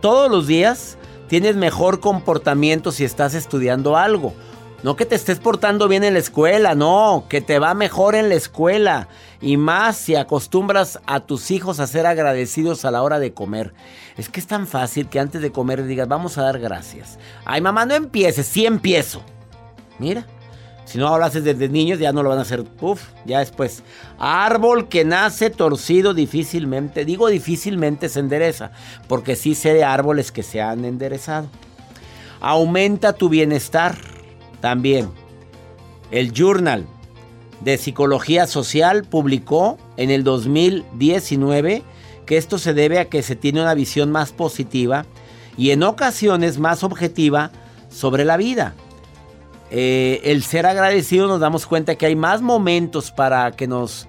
todos 0.00 0.30
los 0.30 0.46
días, 0.46 0.98
tienes 1.28 1.56
mejor 1.56 2.00
comportamiento 2.00 2.90
si 2.90 3.04
estás 3.04 3.34
estudiando 3.34 3.96
algo. 3.96 4.34
No 4.82 4.94
que 4.94 5.06
te 5.06 5.14
estés 5.14 5.38
portando 5.38 5.88
bien 5.88 6.04
en 6.04 6.12
la 6.12 6.18
escuela, 6.18 6.74
no, 6.74 7.24
que 7.28 7.40
te 7.40 7.58
va 7.58 7.74
mejor 7.74 8.14
en 8.14 8.28
la 8.28 8.34
escuela. 8.34 9.08
Y 9.40 9.56
más 9.56 9.96
si 9.96 10.14
acostumbras 10.14 11.00
a 11.06 11.20
tus 11.20 11.50
hijos 11.50 11.80
a 11.80 11.86
ser 11.86 12.06
agradecidos 12.06 12.84
a 12.84 12.90
la 12.90 13.02
hora 13.02 13.18
de 13.18 13.32
comer. 13.32 13.72
Es 14.16 14.28
que 14.28 14.38
es 14.38 14.46
tan 14.46 14.66
fácil 14.66 15.08
que 15.08 15.18
antes 15.18 15.42
de 15.42 15.50
comer 15.50 15.84
digas, 15.84 16.08
vamos 16.08 16.38
a 16.38 16.42
dar 16.42 16.58
gracias. 16.58 17.18
Ay, 17.44 17.60
mamá, 17.60 17.86
no 17.86 17.94
empieces, 17.94 18.46
sí 18.46 18.66
empiezo. 18.66 19.22
Mira, 19.98 20.26
si 20.84 20.98
no 20.98 21.08
hablas 21.08 21.32
desde 21.32 21.68
niños 21.68 21.98
ya 21.98 22.12
no 22.12 22.22
lo 22.22 22.28
van 22.28 22.38
a 22.38 22.42
hacer. 22.42 22.64
Uf, 22.80 23.02
ya 23.24 23.40
después. 23.40 23.82
Árbol 24.18 24.88
que 24.88 25.04
nace 25.04 25.50
torcido 25.50 26.14
difícilmente, 26.14 27.04
digo 27.04 27.28
difícilmente 27.28 28.08
se 28.08 28.20
endereza, 28.20 28.70
porque 29.08 29.36
sí 29.36 29.54
sé 29.54 29.74
de 29.74 29.84
árboles 29.84 30.30
que 30.30 30.42
se 30.42 30.60
han 30.60 30.84
enderezado. 30.84 31.48
Aumenta 32.40 33.14
tu 33.14 33.28
bienestar 33.28 34.15
también. 34.66 35.08
El 36.10 36.32
Journal 36.32 36.86
de 37.60 37.78
Psicología 37.78 38.48
Social 38.48 39.04
publicó 39.04 39.78
en 39.96 40.10
el 40.10 40.24
2019 40.24 41.84
que 42.26 42.36
esto 42.36 42.58
se 42.58 42.74
debe 42.74 42.98
a 42.98 43.08
que 43.08 43.22
se 43.22 43.36
tiene 43.36 43.60
una 43.60 43.74
visión 43.74 44.10
más 44.10 44.32
positiva 44.32 45.06
y 45.56 45.70
en 45.70 45.84
ocasiones 45.84 46.58
más 46.58 46.82
objetiva 46.82 47.52
sobre 47.90 48.24
la 48.24 48.36
vida. 48.36 48.74
Eh, 49.70 50.20
el 50.24 50.42
ser 50.42 50.66
agradecido 50.66 51.28
nos 51.28 51.38
damos 51.38 51.64
cuenta 51.64 51.94
que 51.94 52.06
hay 52.06 52.16
más 52.16 52.42
momentos 52.42 53.12
para 53.12 53.52
que 53.52 53.68
nos 53.68 54.08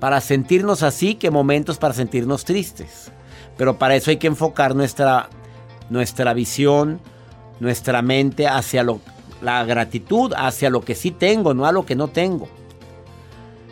para 0.00 0.20
sentirnos 0.20 0.82
así 0.82 1.14
que 1.14 1.30
momentos 1.30 1.78
para 1.78 1.94
sentirnos 1.94 2.44
tristes. 2.44 3.12
Pero 3.56 3.78
para 3.78 3.94
eso 3.94 4.10
hay 4.10 4.16
que 4.16 4.26
enfocar 4.26 4.74
nuestra 4.74 5.30
nuestra 5.88 6.34
visión, 6.34 7.00
nuestra 7.60 8.02
mente 8.02 8.48
hacia 8.48 8.82
lo, 8.82 9.00
la 9.44 9.62
gratitud 9.64 10.32
hacia 10.36 10.70
lo 10.70 10.80
que 10.80 10.94
sí 10.94 11.10
tengo, 11.10 11.54
no 11.54 11.66
a 11.66 11.72
lo 11.72 11.84
que 11.84 11.94
no 11.94 12.08
tengo. 12.08 12.48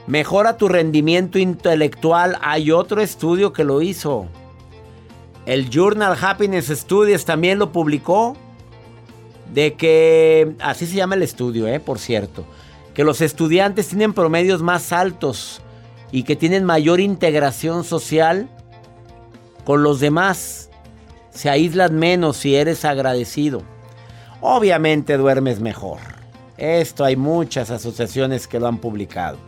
Mejora 0.07 0.57
tu 0.57 0.69
rendimiento 0.69 1.39
intelectual. 1.39 2.37
Hay 2.43 2.71
otro 2.71 3.01
estudio 3.01 3.53
que 3.53 3.65
lo 3.65 3.81
hizo. 3.81 4.27
El 5.47 5.71
Journal 5.71 6.17
Happiness 6.21 6.67
Studies 6.67 7.25
también 7.25 7.59
lo 7.59 7.73
publicó. 7.73 8.37
De 9.53 9.75
que, 9.75 10.55
así 10.61 10.87
se 10.87 10.95
llama 10.97 11.15
el 11.15 11.23
estudio, 11.23 11.67
eh, 11.67 11.81
por 11.81 11.99
cierto. 11.99 12.45
Que 12.95 13.05
los 13.05 13.21
estudiantes 13.21 13.89
tienen 13.89 14.13
promedios 14.13 14.63
más 14.63 14.93
altos 14.93 15.61
y 16.11 16.23
que 16.25 16.37
tienen 16.37 16.65
mayor 16.65 17.01
integración 17.01 17.85
social 17.85 18.49
con 19.65 19.83
los 19.83 20.01
demás. 20.01 20.71
Se 21.31 21.49
aíslan 21.49 21.99
menos 21.99 22.37
si 22.39 22.57
eres 22.57 22.85
agradecido 22.85 23.63
obviamente 24.43 25.17
duermes 25.17 25.61
mejor. 25.61 26.01
Esto 26.59 27.05
hay 27.05 27.17
muchas 27.17 27.71
asociaciones 27.71 28.47
que 28.47 28.61
lo 28.61 28.67
han 28.67 28.79
publicado. 28.79 29.39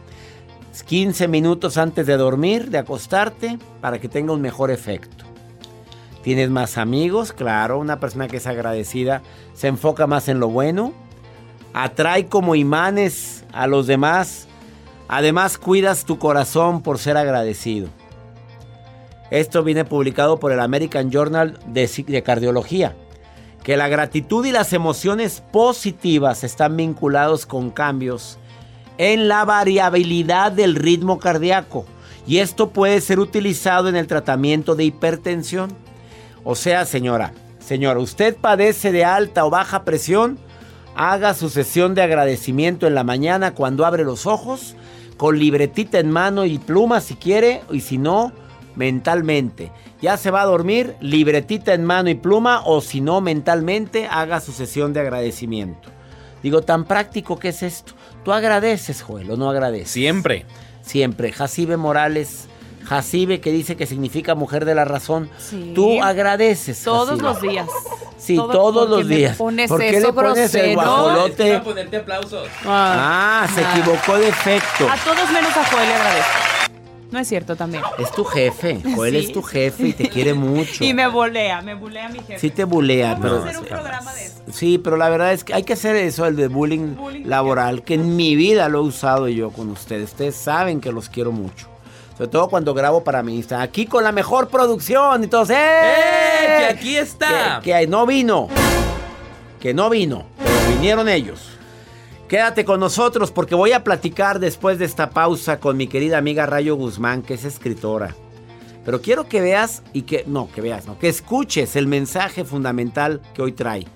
15 0.87 1.29
minutos 1.29 1.77
antes 1.77 2.07
de 2.07 2.17
dormir, 2.17 2.71
de 2.71 2.79
acostarte, 2.79 3.59
para 3.81 4.01
que 4.01 4.09
tenga 4.09 4.33
un 4.33 4.41
mejor 4.41 4.71
efecto. 4.71 5.25
¿Tienes 6.23 6.51
más 6.51 6.79
amigos? 6.79 7.33
Claro, 7.33 7.79
una 7.79 8.01
persona 8.01 8.29
que 8.29 8.39
es 8.39 8.47
agradecida 8.47 9.23
se 9.53 9.69
enfoca 9.69 10.07
más 10.07 10.29
en 10.29 10.41
lo 10.41 10.49
bueno. 10.49 10.93
Atrae 11.75 12.27
como 12.27 12.55
imanes 12.55 13.45
a 13.53 13.67
los 13.67 13.87
demás. 13.87 14.49
Además, 15.07 15.59
cuidas 15.59 16.07
tu 16.07 16.19
corazón 16.19 16.83
por 16.83 16.99
ser 16.99 17.17
agradecido. 17.17 17.89
Esto 19.31 19.63
viene 19.63 19.85
publicado 19.85 20.41
por 20.41 20.51
el 20.51 20.61
American 20.61 21.11
Journal 21.11 21.59
de, 21.67 22.23
Cardiología 22.25 22.97
que 23.65 23.77
la 23.79 23.89
gratitud 23.89 24.45
y 24.45 24.53
las 24.53 24.73
emociones 24.73 25.43
positivas 25.51 26.45
están 26.45 26.77
vinculados 26.77 27.47
con 27.47 27.71
cambios 27.71 28.39
en 28.99 29.27
la 29.27 29.45
variabilidad 29.45 30.53
del 30.53 30.77
ritmo 30.77 31.19
cardíaco 31.19 31.87
y 32.27 32.39
esto 32.39 32.71
puede 32.71 33.01
ser 33.01 33.19
utilizado 33.19 33.89
en 33.89 33.97
el 33.97 34.07
tratamiento 34.07 34.77
de 34.77 34.85
hipertensión. 34.85 35.73
O 36.45 36.55
sea, 36.55 36.85
señora, 36.85 37.33
señora, 37.59 38.01
usted 38.01 38.37
padece 38.37 38.93
de 38.93 39.05
alta 39.05 39.45
o 39.45 39.51
baja 39.51 39.85
presión, 39.85 40.39
haga 40.95 41.35
su 41.35 41.49
sesión 41.49 41.95
de 41.95 42.03
agradecimiento 42.03 42.87
en 42.87 42.95
la 42.95 43.03
mañana 43.03 43.55
cuando 43.55 43.85
abre 43.87 44.05
los 44.05 44.27
ojos, 44.27 44.77
con 45.17 45.39
libretita 45.39 45.99
en 45.99 46.11
mano 46.11 46.45
y 46.45 46.59
pluma 46.59 47.01
si 47.01 47.15
quiere, 47.15 47.63
y 47.71 47.81
si 47.81 47.99
no, 47.99 48.33
mentalmente. 48.77 49.71
Ya 50.01 50.17
se 50.17 50.31
va 50.31 50.43
a 50.43 50.47
dormir, 50.47 50.97
libretita 51.01 51.75
en 51.75 51.85
mano 51.85 52.11
y 52.11 52.15
pluma, 52.15 52.63
o 52.65 52.81
si 52.81 53.01
no, 53.01 53.21
mentalmente, 53.21 54.07
haga 54.11 54.41
su 54.41 54.53
sesión 54.53 54.93
de 54.93 55.01
agradecimiento. 55.01 55.91
Digo, 56.43 56.63
tan 56.63 56.85
práctico 56.85 57.39
que 57.39 57.49
es 57.49 57.63
esto. 57.63 57.95
Tú 58.23 58.33
agradeces, 58.33 59.03
Joel, 59.03 59.31
o 59.31 59.37
no 59.37 59.49
agradeces. 59.49 59.91
Siempre. 59.91 60.45
Siempre. 60.83 61.33
Jacibe 61.33 61.77
Morales. 61.77 62.49
Jacibe, 62.85 63.41
que 63.41 63.51
dice 63.51 63.77
que 63.77 63.87
significa 63.87 64.35
mujer 64.35 64.67
de 64.67 64.75
la 64.75 64.85
razón. 64.85 65.31
Tú 65.75 66.03
agradeces. 66.03 66.83
Todos 66.83 67.21
los 67.21 67.41
días. 67.41 67.67
Sí, 68.19 68.37
todos 68.37 68.89
los 68.89 69.09
días. 69.09 69.37
¿Por 69.37 69.55
qué 69.55 70.01
le 70.01 70.13
pones 70.13 70.55
el 70.55 70.75
guajolote? 70.75 71.61
ponerte 71.61 71.97
aplausos. 71.97 72.49
Ah, 72.67 73.47
se 73.55 73.63
equivocó 73.63 74.19
de 74.19 74.29
efecto. 74.29 74.89
A 74.89 74.97
todos 74.97 75.31
menos 75.31 75.57
a 75.57 75.65
Joel 75.65 75.89
le 75.89 75.95
agradezco. 75.95 76.54
No 77.15 77.21
es 77.21 77.29
cierto 77.29 77.55
también. 77.55 77.81
Es 77.97 78.11
tu 78.11 78.25
jefe. 78.25 78.81
Joel 78.97 79.15
es 79.15 79.31
tu 79.31 79.41
jefe 79.41 79.87
y 79.87 79.93
te 79.93 80.09
quiere 80.09 80.35
mucho. 80.35 80.83
Y 80.83 80.95
me 80.95 81.07
bulea, 81.07 81.63
me 81.63 81.75
bulea 81.77 82.09
mi 82.09 82.19
jefe. 82.19 82.41
Sí 82.41 82.51
te 82.51 82.65
bulea, 82.65 83.17
pero. 83.23 83.45
hacer 83.45 83.59
un 83.59 83.67
programa 83.67 84.13
de 84.15 84.25
eso. 84.25 84.35
Sí, 84.53 84.79
pero 84.79 84.97
la 84.97 85.09
verdad 85.11 85.33
es 85.33 85.45
que 85.45 85.55
hay 85.55 85.63
que 85.63 85.75
hacer 85.75 85.95
eso, 85.95 86.27
el 86.27 86.35
de 86.35 86.49
bullying, 86.49 86.97
laboral, 87.25 87.85
que 87.85 87.95
en 87.95 88.17
mi 88.17 88.35
vida 88.35 88.69
lo 88.69 88.79
he 88.81 88.83
usado 88.83 89.29
yo 89.29 89.51
con 89.51 89.71
ustedes. 89.71 90.11
Ustedes 90.11 90.35
saben 90.35 90.81
que 90.81 90.91
los 90.91 91.09
quiero 91.09 91.31
mucho. 91.31 91.69
Sobre 92.19 92.31
todo 92.33 92.49
cuando 92.49 92.75
grabo 92.75 93.05
para 93.05 93.23
mi 93.23 93.37
Instagram. 93.37 93.63
Aquí 93.69 93.87
con 93.87 94.03
la 94.03 94.11
mejor 94.11 94.49
producción. 94.49 95.21
y 95.21 95.25
Entonces, 95.27 95.57
¡eh! 95.57 96.57
Que 96.59 96.65
aquí 96.65 96.97
está. 96.97 97.61
Que, 97.63 97.71
que 97.71 97.87
no 97.87 98.07
vino. 98.07 98.49
Que 99.61 99.73
no 99.73 99.89
vino. 99.89 100.25
Pero 100.43 100.69
vinieron 100.69 101.09
ellos. 101.09 101.54
Quédate 102.35 102.65
con 102.65 102.81
nosotros 102.81 103.31
porque 103.31 103.55
voy 103.55 103.71
a 103.71 103.85
platicar 103.85 104.41
después 104.41 104.81
de 104.81 104.87
esta 104.87 105.11
pausa 105.11 105.61
con 105.61 105.77
mi 105.77 105.87
querida 105.87 106.19
amiga 106.19 106.47
Rayo 106.47 106.75
Guzmán, 106.75 107.23
que 107.23 107.35
es 107.35 107.45
escritora. 107.45 108.17
Pero 108.85 109.01
quiero 109.01 109.29
que 109.29 109.41
veas 109.41 109.85
y 109.93 110.03
que, 110.03 110.25
no, 110.27 110.51
que 110.51 110.61
veas, 110.61 110.85
no, 110.85 110.99
que 110.99 111.09
escuches 111.09 111.77
el 111.77 111.87
mensaje 111.87 112.45
fundamental 112.45 113.21
que 113.35 113.43
hoy 113.43 113.53
trae. 113.53 113.87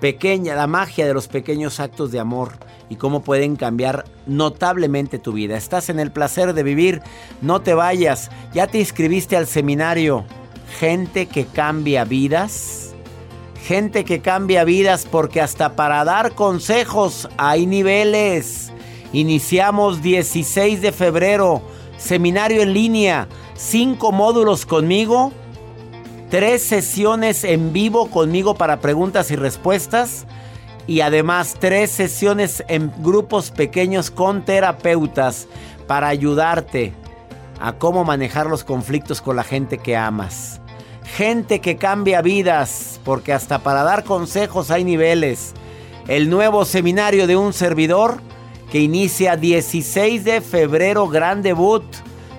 Pequeña, 0.00 0.56
la 0.56 0.66
magia 0.66 1.06
de 1.06 1.14
los 1.14 1.28
pequeños 1.28 1.78
actos 1.78 2.10
de 2.10 2.18
amor 2.18 2.54
y 2.88 2.96
cómo 2.96 3.22
pueden 3.22 3.54
cambiar 3.54 4.06
notablemente 4.26 5.20
tu 5.20 5.30
vida. 5.30 5.56
Estás 5.56 5.88
en 5.88 6.00
el 6.00 6.10
placer 6.10 6.54
de 6.54 6.64
vivir, 6.64 7.00
no 7.42 7.60
te 7.60 7.74
vayas. 7.74 8.28
¿Ya 8.52 8.66
te 8.66 8.80
inscribiste 8.80 9.36
al 9.36 9.46
seminario 9.46 10.24
Gente 10.80 11.26
que 11.26 11.46
cambia 11.46 12.04
vidas? 12.04 12.87
Gente 13.64 14.04
que 14.04 14.20
cambia 14.20 14.64
vidas 14.64 15.06
porque 15.10 15.40
hasta 15.40 15.76
para 15.76 16.04
dar 16.04 16.34
consejos 16.34 17.28
hay 17.36 17.66
niveles. 17.66 18.72
Iniciamos 19.12 20.02
16 20.02 20.80
de 20.80 20.92
febrero, 20.92 21.62
seminario 21.96 22.62
en 22.62 22.72
línea, 22.72 23.28
cinco 23.54 24.12
módulos 24.12 24.64
conmigo, 24.64 25.32
tres 26.30 26.62
sesiones 26.62 27.44
en 27.44 27.72
vivo 27.72 28.10
conmigo 28.10 28.54
para 28.54 28.80
preguntas 28.80 29.30
y 29.30 29.36
respuestas. 29.36 30.26
Y 30.86 31.02
además 31.02 31.56
tres 31.58 31.90
sesiones 31.90 32.64
en 32.68 32.90
grupos 33.02 33.50
pequeños 33.50 34.10
con 34.10 34.46
terapeutas 34.46 35.46
para 35.86 36.08
ayudarte 36.08 36.94
a 37.60 37.74
cómo 37.74 38.04
manejar 38.04 38.46
los 38.46 38.64
conflictos 38.64 39.20
con 39.20 39.36
la 39.36 39.44
gente 39.44 39.78
que 39.78 39.96
amas. 39.96 40.60
Gente 41.16 41.60
que 41.60 41.76
cambia 41.76 42.22
vidas, 42.22 42.97
porque 43.04 43.32
hasta 43.32 43.60
para 43.60 43.82
dar 43.82 44.04
consejos 44.04 44.70
hay 44.70 44.84
niveles. 44.84 45.54
el 46.06 46.30
nuevo 46.30 46.64
seminario 46.64 47.26
de 47.26 47.36
un 47.36 47.52
servidor 47.52 48.18
que 48.70 48.80
inicia 48.80 49.36
16 49.36 50.24
de 50.24 50.40
febrero, 50.40 51.08
gran 51.08 51.42
debut. 51.42 51.84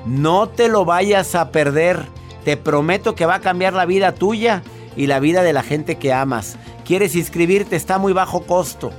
No 0.06 0.48
te 0.50 0.68
lo 0.70 0.86
vayas 0.86 1.36
a 1.36 1.52
perder. 1.52 2.06
Te 2.44 2.58
prometo 2.58 3.16
que 3.16 3.26
va 3.26 3.36
a 3.36 3.42
cambiar 3.42 3.74
la 3.74 3.86
vida 3.86 4.14
tuya 4.14 4.64
y 4.96 5.08
la 5.08 5.20
vida 5.20 5.44
de 5.44 5.54
la 5.54 5.64
gente 5.64 5.98
que 5.98 6.14
amas. 6.14 6.58
¿Quieres 6.86 7.16
inscribirte? 7.16 7.76
Está 7.76 7.98
muy 7.98 8.14
bajo 8.14 8.42
costo. 8.42 8.92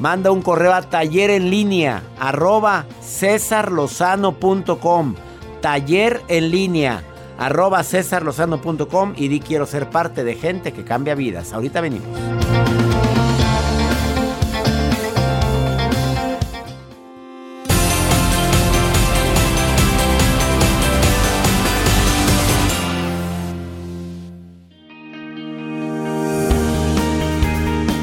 Manda 0.00 0.32
un 0.32 0.42
correo 0.42 0.74
a 0.74 0.82
taller 0.82 1.30
en 1.30 1.48
línea 1.50 2.02
arroba 2.18 2.86
cesarlozano.com. 3.00 5.14
Taller 5.60 6.20
en 6.28 6.50
línea 6.50 7.04
arroba 7.38 7.82
cesarlozano.com 7.82 9.14
y 9.16 9.28
di 9.28 9.40
quiero 9.40 9.66
ser 9.66 9.90
parte 9.90 10.24
de 10.24 10.34
gente 10.34 10.72
que 10.72 10.84
cambia 10.84 11.14
vidas. 11.14 11.52
Ahorita 11.52 11.80
venimos. 11.80 12.08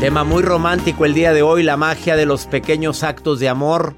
Tema 0.01 0.23
muy 0.23 0.41
romántico 0.41 1.05
el 1.05 1.13
día 1.13 1.31
de 1.31 1.43
hoy, 1.43 1.61
la 1.61 1.77
magia 1.77 2.15
de 2.15 2.25
los 2.25 2.47
pequeños 2.47 3.03
actos 3.03 3.39
de 3.39 3.47
amor. 3.47 3.93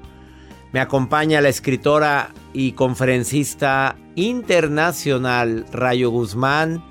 Me 0.70 0.80
acompaña 0.80 1.40
la 1.40 1.48
escritora 1.48 2.34
y 2.52 2.72
conferencista 2.72 3.96
internacional 4.16 5.66
Rayo 5.72 6.10
Guzmán. 6.10 6.84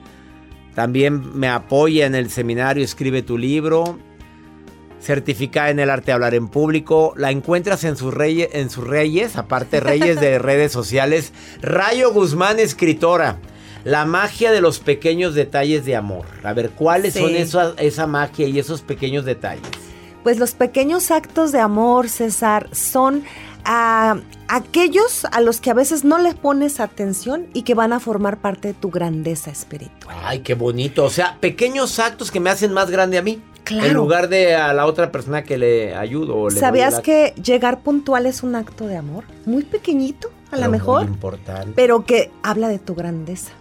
También 0.75 1.37
me 1.37 1.49
apoya 1.49 2.05
en 2.05 2.15
el 2.15 2.29
seminario 2.29 2.83
Escribe 2.83 3.21
tu 3.21 3.37
libro. 3.37 3.99
Certificada 5.01 5.69
en 5.69 5.79
el 5.79 5.89
arte 5.89 6.07
de 6.07 6.11
hablar 6.13 6.33
en 6.33 6.47
público. 6.47 7.13
La 7.17 7.29
encuentras 7.29 7.83
en 7.83 7.97
sus, 7.97 8.13
reyes, 8.13 8.49
en 8.53 8.69
sus 8.69 8.85
reyes, 8.87 9.35
aparte 9.35 9.81
reyes 9.81 10.19
de 10.21 10.39
redes 10.39 10.71
sociales. 10.71 11.33
Rayo 11.61 12.13
Guzmán, 12.13 12.59
escritora. 12.59 13.37
La 13.83 14.05
magia 14.05 14.53
de 14.53 14.61
los 14.61 14.79
pequeños 14.79 15.35
detalles 15.35 15.83
de 15.83 15.97
amor. 15.97 16.25
A 16.43 16.53
ver, 16.53 16.69
¿cuáles 16.69 17.13
Sí. 17.15 17.19
son 17.19 17.35
esa, 17.35 17.73
esa 17.79 18.07
magia 18.07 18.47
y 18.47 18.57
esos 18.57 18.81
pequeños 18.81 19.25
detalles? 19.25 19.63
Pues 20.23 20.39
los 20.39 20.53
pequeños 20.53 21.11
actos 21.11 21.51
de 21.51 21.59
amor, 21.59 22.07
César, 22.07 22.69
son 22.71 23.23
ah, 23.65 24.17
aquellos 24.47 25.25
a 25.25 25.41
los 25.41 25.61
que 25.61 25.69
a 25.69 25.73
veces 25.73 26.03
no 26.03 26.17
les 26.17 26.35
pones 26.35 26.79
atención 26.79 27.47
y 27.53 27.63
que 27.63 27.73
van 27.75 27.93
a 27.93 27.99
formar 27.99 28.37
parte 28.37 28.69
de 28.69 28.73
tu 28.73 28.89
grandeza 28.89 29.51
espiritual. 29.51 30.15
Ay, 30.23 30.39
qué 30.39 30.53
bonito. 30.53 31.03
O 31.05 31.09
sea, 31.09 31.37
pequeños 31.39 31.99
actos 31.99 32.31
que 32.31 32.39
me 32.39 32.49
hacen 32.49 32.73
más 32.73 32.89
grande 32.89 33.17
a 33.17 33.21
mí. 33.21 33.41
Claro. 33.63 33.87
En 33.87 33.93
lugar 33.93 34.27
de 34.27 34.55
a 34.55 34.73
la 34.73 34.85
otra 34.85 35.11
persona 35.11 35.43
que 35.43 35.57
le 35.57 35.95
ayudo. 35.95 36.35
O 36.35 36.49
le 36.49 36.59
¿Sabías 36.59 36.99
que 36.99 37.33
llegar 37.41 37.79
puntual 37.81 38.25
es 38.25 38.43
un 38.43 38.55
acto 38.55 38.87
de 38.87 38.97
amor? 38.97 39.23
Muy 39.45 39.63
pequeñito, 39.63 40.29
a 40.51 40.57
lo 40.57 40.63
muy 40.63 40.71
mejor, 40.73 41.05
importante. 41.05 41.71
pero 41.73 42.05
que 42.05 42.29
habla 42.43 42.67
de 42.67 42.79
tu 42.79 42.93
grandeza. 42.93 43.51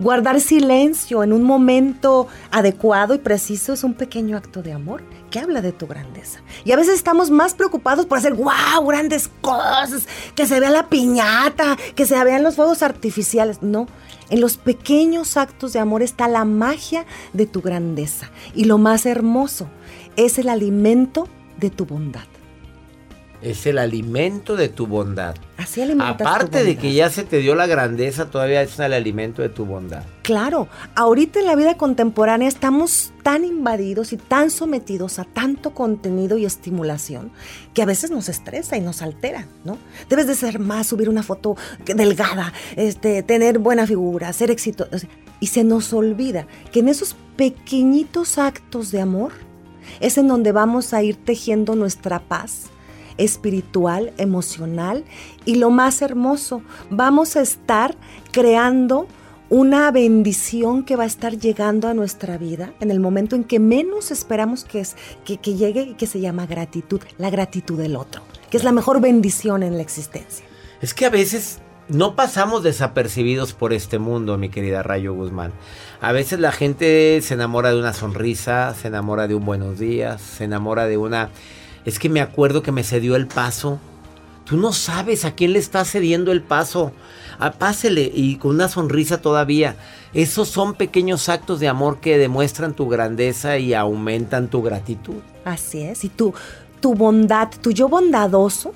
Guardar 0.00 0.40
silencio 0.40 1.22
en 1.22 1.34
un 1.34 1.42
momento 1.42 2.26
adecuado 2.50 3.14
y 3.14 3.18
preciso 3.18 3.74
es 3.74 3.84
un 3.84 3.92
pequeño 3.92 4.38
acto 4.38 4.62
de 4.62 4.72
amor 4.72 5.02
que 5.30 5.38
habla 5.38 5.60
de 5.60 5.72
tu 5.72 5.86
grandeza. 5.86 6.40
Y 6.64 6.72
a 6.72 6.76
veces 6.76 6.94
estamos 6.94 7.30
más 7.30 7.52
preocupados 7.52 8.06
por 8.06 8.16
hacer, 8.16 8.32
wow, 8.32 8.86
grandes 8.86 9.28
cosas, 9.42 10.08
que 10.34 10.46
se 10.46 10.58
vea 10.58 10.70
la 10.70 10.88
piñata, 10.88 11.76
que 11.94 12.06
se 12.06 12.24
vean 12.24 12.42
los 12.42 12.56
fuegos 12.56 12.82
artificiales. 12.82 13.60
No, 13.60 13.88
en 14.30 14.40
los 14.40 14.56
pequeños 14.56 15.36
actos 15.36 15.74
de 15.74 15.80
amor 15.80 16.02
está 16.02 16.28
la 16.28 16.46
magia 16.46 17.04
de 17.34 17.44
tu 17.44 17.60
grandeza. 17.60 18.30
Y 18.54 18.64
lo 18.64 18.78
más 18.78 19.04
hermoso 19.04 19.68
es 20.16 20.38
el 20.38 20.48
alimento 20.48 21.28
de 21.58 21.68
tu 21.68 21.84
bondad. 21.84 22.24
Es 23.42 23.66
el 23.66 23.78
alimento 23.78 24.54
de 24.54 24.68
tu 24.68 24.86
bondad. 24.86 25.34
Así 25.56 25.80
alimentas 25.80 26.18
tu 26.18 26.24
Aparte 26.24 26.62
de 26.62 26.76
que 26.76 26.92
ya 26.92 27.08
se 27.08 27.22
te 27.22 27.38
dio 27.38 27.54
la 27.54 27.66
grandeza, 27.66 28.30
todavía 28.30 28.60
es 28.60 28.78
el 28.78 28.92
alimento 28.92 29.40
de 29.40 29.48
tu 29.48 29.64
bondad. 29.64 30.02
Claro, 30.22 30.68
ahorita 30.94 31.40
en 31.40 31.46
la 31.46 31.56
vida 31.56 31.76
contemporánea 31.78 32.48
estamos 32.48 33.12
tan 33.22 33.44
invadidos 33.44 34.12
y 34.12 34.18
tan 34.18 34.50
sometidos 34.50 35.18
a 35.18 35.24
tanto 35.24 35.72
contenido 35.72 36.36
y 36.36 36.44
estimulación 36.44 37.32
que 37.72 37.82
a 37.82 37.86
veces 37.86 38.10
nos 38.10 38.28
estresa 38.28 38.76
y 38.76 38.80
nos 38.80 39.00
altera, 39.00 39.46
¿no? 39.64 39.78
Debes 40.08 40.26
de 40.26 40.34
ser 40.34 40.58
más, 40.58 40.88
subir 40.88 41.08
una 41.08 41.22
foto 41.22 41.56
delgada, 41.86 42.52
este, 42.76 43.22
tener 43.22 43.58
buena 43.58 43.86
figura, 43.86 44.32
ser 44.34 44.50
exitoso. 44.50 45.06
Y 45.40 45.46
se 45.46 45.64
nos 45.64 45.94
olvida 45.94 46.46
que 46.72 46.80
en 46.80 46.88
esos 46.88 47.16
pequeñitos 47.36 48.36
actos 48.36 48.90
de 48.90 49.00
amor 49.00 49.32
es 50.00 50.18
en 50.18 50.28
donde 50.28 50.52
vamos 50.52 50.92
a 50.92 51.02
ir 51.02 51.16
tejiendo 51.16 51.74
nuestra 51.74 52.20
paz 52.20 52.70
espiritual, 53.20 54.12
emocional 54.16 55.04
y 55.44 55.56
lo 55.56 55.70
más 55.70 56.02
hermoso, 56.02 56.62
vamos 56.90 57.36
a 57.36 57.42
estar 57.42 57.96
creando 58.32 59.06
una 59.50 59.90
bendición 59.90 60.84
que 60.84 60.96
va 60.96 61.02
a 61.02 61.06
estar 61.06 61.36
llegando 61.36 61.88
a 61.88 61.94
nuestra 61.94 62.38
vida 62.38 62.72
en 62.80 62.90
el 62.90 63.00
momento 63.00 63.34
en 63.34 63.44
que 63.44 63.58
menos 63.58 64.10
esperamos 64.10 64.64
que, 64.64 64.80
es, 64.80 64.96
que, 65.24 65.38
que 65.38 65.54
llegue 65.54 65.82
y 65.82 65.94
que 65.94 66.06
se 66.06 66.20
llama 66.20 66.46
gratitud, 66.46 67.00
la 67.18 67.30
gratitud 67.30 67.76
del 67.78 67.96
otro, 67.96 68.22
que 68.48 68.56
es 68.56 68.64
la 68.64 68.72
mejor 68.72 69.00
bendición 69.00 69.62
en 69.62 69.76
la 69.76 69.82
existencia. 69.82 70.46
Es 70.80 70.94
que 70.94 71.04
a 71.04 71.10
veces 71.10 71.58
no 71.88 72.14
pasamos 72.14 72.62
desapercibidos 72.62 73.52
por 73.52 73.72
este 73.72 73.98
mundo, 73.98 74.38
mi 74.38 74.48
querida 74.48 74.84
Rayo 74.84 75.12
Guzmán. 75.12 75.52
A 76.00 76.12
veces 76.12 76.38
la 76.38 76.52
gente 76.52 77.20
se 77.20 77.34
enamora 77.34 77.70
de 77.70 77.80
una 77.80 77.92
sonrisa, 77.92 78.72
se 78.74 78.86
enamora 78.86 79.26
de 79.26 79.34
un 79.34 79.44
buenos 79.44 79.78
días, 79.78 80.22
se 80.22 80.44
enamora 80.44 80.86
de 80.86 80.96
una... 80.96 81.30
Es 81.84 81.98
que 81.98 82.08
me 82.08 82.20
acuerdo 82.20 82.62
que 82.62 82.72
me 82.72 82.84
cedió 82.84 83.16
el 83.16 83.26
paso. 83.26 83.78
Tú 84.44 84.56
no 84.56 84.72
sabes 84.72 85.24
a 85.24 85.34
quién 85.34 85.52
le 85.52 85.58
estás 85.58 85.90
cediendo 85.90 86.32
el 86.32 86.42
paso. 86.42 86.92
Ah, 87.38 87.52
pásele 87.52 88.10
y 88.12 88.36
con 88.36 88.56
una 88.56 88.68
sonrisa 88.68 89.22
todavía. 89.22 89.76
Esos 90.12 90.48
son 90.48 90.74
pequeños 90.74 91.28
actos 91.28 91.60
de 91.60 91.68
amor 91.68 92.00
que 92.00 92.18
demuestran 92.18 92.74
tu 92.74 92.88
grandeza 92.88 93.58
y 93.58 93.74
aumentan 93.74 94.48
tu 94.48 94.60
gratitud. 94.62 95.22
Así 95.44 95.82
es, 95.82 96.04
y 96.04 96.08
tu, 96.08 96.34
tu 96.80 96.94
bondad, 96.94 97.48
tu 97.62 97.70
yo 97.70 97.88
bondadoso, 97.88 98.74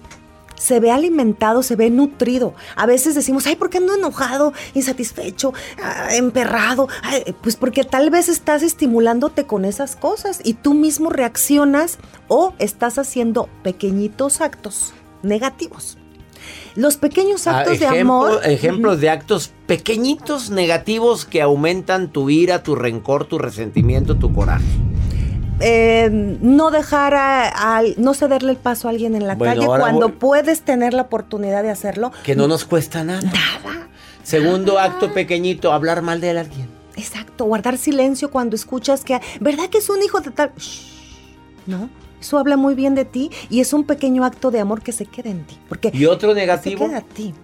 se 0.56 0.80
ve 0.80 0.90
alimentado, 0.90 1.62
se 1.62 1.76
ve 1.76 1.90
nutrido. 1.90 2.54
A 2.76 2.86
veces 2.86 3.14
decimos, 3.14 3.46
ay, 3.46 3.56
¿por 3.56 3.70
qué 3.70 3.78
ando 3.78 3.94
enojado, 3.94 4.52
insatisfecho, 4.74 5.52
ah, 5.82 6.14
emperrado? 6.14 6.88
Ay, 7.02 7.34
pues 7.42 7.56
porque 7.56 7.84
tal 7.84 8.10
vez 8.10 8.28
estás 8.28 8.62
estimulándote 8.62 9.46
con 9.46 9.64
esas 9.64 9.96
cosas 9.96 10.40
y 10.44 10.54
tú 10.54 10.74
mismo 10.74 11.10
reaccionas 11.10 11.98
o 12.28 12.54
estás 12.58 12.98
haciendo 12.98 13.48
pequeñitos 13.62 14.40
actos 14.40 14.92
negativos. 15.22 15.98
Los 16.74 16.96
pequeños 16.96 17.46
Ah, 17.46 17.60
actos 17.60 17.78
de 17.78 17.86
amor. 17.86 18.40
Ejemplos 18.44 19.00
de 19.00 19.08
actos 19.10 19.52
pequeñitos 19.66 20.50
negativos 20.50 21.24
que 21.24 21.40
aumentan 21.40 22.08
tu 22.08 22.30
ira, 22.30 22.62
tu 22.62 22.74
rencor, 22.74 23.24
tu 23.24 23.38
resentimiento, 23.38 24.16
tu 24.16 24.32
coraje. 24.32 24.64
Eh, 25.60 26.08
no 26.40 26.70
dejar 26.70 27.14
a, 27.14 27.78
a- 27.78 27.82
no 27.96 28.14
cederle 28.14 28.52
el 28.52 28.56
paso 28.58 28.88
a 28.88 28.90
alguien 28.90 29.14
en 29.14 29.26
la 29.26 29.34
Bueno, 29.34 29.54
calle 29.54 29.66
cuando 29.66 30.08
voy- 30.08 30.16
puedes 30.18 30.62
tener 30.62 30.94
la 30.94 31.02
oportunidad 31.02 31.62
de 31.62 31.70
hacerlo. 31.70 32.12
Que 32.24 32.34
no 32.36 32.48
nos 32.48 32.64
cuesta 32.64 33.04
nada. 33.04 33.22
Nada. 33.22 33.88
Segundo 34.22 34.78
acto 34.78 35.12
pequeñito, 35.12 35.72
hablar 35.72 36.02
mal 36.02 36.20
de 36.20 36.30
alguien. 36.38 36.68
Exacto, 36.96 37.44
guardar 37.44 37.76
silencio 37.76 38.30
cuando 38.30 38.56
escuchas 38.56 39.04
que, 39.04 39.20
¿verdad 39.40 39.68
que 39.68 39.78
es 39.78 39.90
un 39.90 40.02
hijo 40.02 40.20
de 40.20 40.30
tal? 40.30 40.52
Shh, 40.56 40.80
no, 41.66 41.90
eso 42.20 42.38
habla 42.38 42.56
muy 42.56 42.74
bien 42.74 42.94
de 42.94 43.04
ti 43.04 43.30
y 43.50 43.60
es 43.60 43.72
un 43.72 43.84
pequeño 43.84 44.24
acto 44.24 44.50
de 44.50 44.60
amor 44.60 44.80
que 44.82 44.92
se 44.92 45.04
queda 45.04 45.30
en 45.30 45.44
ti. 45.44 45.58
Porque 45.68 45.90
¿Y 45.92 46.06
otro 46.06 46.30
se 46.30 46.36
negativo? 46.36 46.86
queda 46.86 46.98
a 46.98 47.02
ti. 47.02 47.34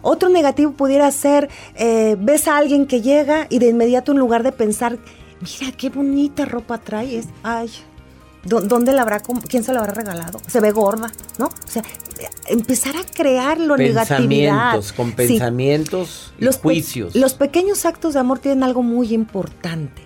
Otro 0.00 0.28
negativo 0.30 0.72
pudiera 0.72 1.10
ser, 1.12 1.48
eh, 1.76 2.16
ves 2.18 2.48
a 2.48 2.56
alguien 2.56 2.86
que 2.86 3.02
llega 3.02 3.46
y 3.50 3.58
de 3.58 3.68
inmediato 3.68 4.12
en 4.12 4.18
lugar 4.18 4.42
de 4.42 4.50
pensar, 4.52 4.98
mira 5.42 5.72
qué 5.76 5.90
bonita 5.90 6.44
ropa 6.44 6.78
traes, 6.78 7.26
ay, 7.42 7.70
¿dó- 8.44 8.60
¿dónde 8.60 8.92
la 8.92 9.02
habrá, 9.02 9.20
quién 9.20 9.64
se 9.64 9.72
la 9.72 9.80
habrá 9.80 9.92
regalado? 9.94 10.40
Se 10.46 10.60
ve 10.60 10.70
gorda, 10.70 11.10
¿no? 11.38 11.46
O 11.46 11.50
sea, 11.68 11.82
eh, 12.20 12.28
empezar 12.46 12.96
a 12.96 13.04
crear 13.04 13.58
lo 13.58 13.76
negatividad. 13.76 14.72
Pensamientos, 14.72 14.92
con 14.92 15.08
Sí. 15.08 15.12
pensamientos 15.14 16.32
y 16.38 16.44
Los 16.44 16.56
pe- 16.56 16.62
juicios. 16.62 17.14
Los 17.14 17.34
pequeños 17.34 17.84
actos 17.84 18.14
de 18.14 18.20
amor 18.20 18.38
tienen 18.38 18.62
algo 18.62 18.82
muy 18.82 19.12
importante, 19.14 20.02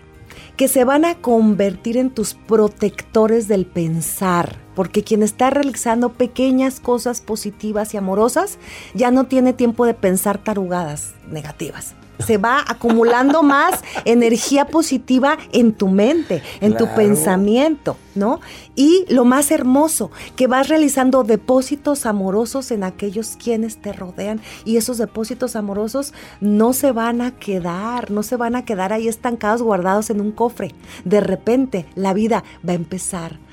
que 0.57 0.69
se 0.69 0.85
van 0.85 1.05
a 1.05 1.17
convertir 1.17 1.97
en 1.99 2.09
tus 2.11 2.33
protectores 2.35 3.47
del 3.49 3.67
pensar, 3.67 4.57
porque 4.75 5.03
quien 5.03 5.23
está 5.23 5.51
realizando 5.51 6.13
pequeñas 6.15 6.81
cosas 6.81 7.21
positivas 7.21 7.93
y 7.93 7.99
amorosas 7.99 8.59
ya 8.95 9.11
no 9.11 9.25
tiene 9.25 9.53
tiempo 9.53 9.85
de 9.87 9.93
pensar 9.95 10.39
tarugadas 10.39 11.13
negativas. 11.31 11.95
Se 12.19 12.39
va 12.39 12.65
acumulando 12.67 13.43
más 13.43 13.83
energía 14.05 14.67
positiva 14.67 15.39
en 15.53 15.73
tu 15.73 15.89
mente, 15.89 16.43
en 16.61 16.77
tu 16.77 16.87
pensamiento, 16.95 17.97
¿no? 18.15 18.41
Y 18.75 19.05
lo 19.09 19.25
más 19.25 19.51
hermoso, 19.51 20.11
que 20.35 20.47
vas 20.47 20.69
realizando 20.69 21.25
depósitos 21.25 22.07
amorosos 22.07 22.71
en 22.71 22.85
aquellos 22.85 23.37
quienes 23.43 23.79
te 23.79 23.93
rodean 23.93 24.41
y 24.65 24.77
esos 24.77 24.99
depósitos 24.99 25.57
amorosos 25.57 26.15
no 26.41 26.73
se 26.73 26.93
van 26.93 27.21
a 27.21 27.33
quedar, 27.33 28.11
no 28.11 28.23
se 28.23 28.37
van 28.37 28.57
a 28.57 28.65
quedar 28.65 28.93
ahí 28.93 29.09
estancados 29.09 29.63
guardados 29.63 30.11
en 30.11 30.21
un 30.21 30.33
cofre. 30.33 30.75
De 31.05 31.21
repente 31.21 31.87
la 31.95 32.13
vida 32.13 32.45
va 32.67 32.73
a 32.73 32.77
empezar 32.77 33.46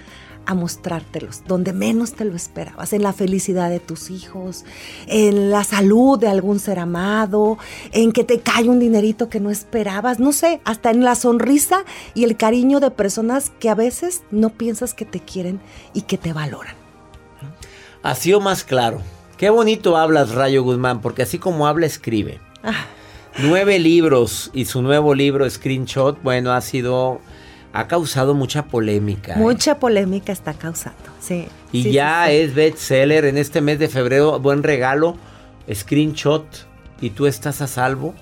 a 0.46 0.54
mostrártelos, 0.54 1.44
donde 1.48 1.74
menos 1.74 2.14
te 2.14 2.26
lo 2.26 2.36
esperabas, 2.36 2.94
en 2.94 3.04
la 3.04 3.14
felicidad 3.14 3.70
de 3.70 3.80
tus 3.80 4.10
hijos, 4.10 4.66
en 5.08 5.50
la 5.50 5.64
salud 5.64 6.20
de 6.20 6.28
algún 6.28 6.60
ser 6.60 6.80
amado, 6.80 7.58
en 7.92 8.12
que 8.12 8.24
te 8.24 8.40
cae 8.40 8.70
un 8.70 8.80
dinerito 8.80 9.30
que 9.30 9.40
no 9.40 9.50
esperabas, 9.50 10.20
no 10.20 10.32
sé, 10.32 10.62
hasta 10.66 10.92
en 10.92 11.04
la 11.04 11.16
sonrisa 11.16 11.86
y 12.14 12.24
el 12.24 12.38
cariño 12.38 12.80
de 12.80 12.92
personas 12.92 13.52
que 13.60 13.70
a 13.70 13.76
veces 13.76 14.24
no 14.32 14.50
piensas 14.50 14.94
que 14.94 15.06
te 15.06 15.20
quieren 15.20 15.60
y 15.94 16.02
que 16.02 16.18
te 16.18 16.34
valoran. 16.34 16.76
Así 18.02 18.34
o 18.34 18.40
más 18.40 18.64
claro. 18.64 19.02
Qué 19.38 19.50
bonito 19.50 19.98
hablas, 19.98 20.32
Rayo 20.32 20.64
Guzmán, 20.64 21.02
porque 21.02 21.24
así 21.24 21.40
como 21.40 21.68
habla, 21.68 21.86
escribe. 21.86 22.40
Ah. 22.64 22.86
Nueve 23.40 23.80
libros 23.80 24.52
y 24.54 24.66
su 24.66 24.82
nuevo 24.82 25.16
libro, 25.16 25.50
Screenshot, 25.50 26.22
bueno, 26.22 26.52
ha 26.52 26.62
sido 26.62 27.20
ha 27.74 27.88
causado 27.88 28.36
mucha 28.36 28.66
polémica. 28.66 29.34
¿eh? 29.34 29.38
Mucha 29.38 29.80
polémica 29.80 30.32
está 30.32 30.54
causando, 30.54 31.10
sí. 31.20 31.48
Y 31.72 31.84
sí, 31.84 31.92
ya 31.92 32.28
sí, 32.28 32.36
es 32.36 32.54
bestseller 32.54 33.26
en 33.26 33.38
este 33.38 33.62
mes 33.62 33.80
de 33.80 33.90
febrero, 33.90 34.40
buen 34.40 34.62
regalo, 34.62 35.18
screenshot, 35.72 36.46
y 37.02 37.10
tú 37.10 37.26
estás 37.26 37.62
a 37.62 37.68
salvo. 37.68 38.14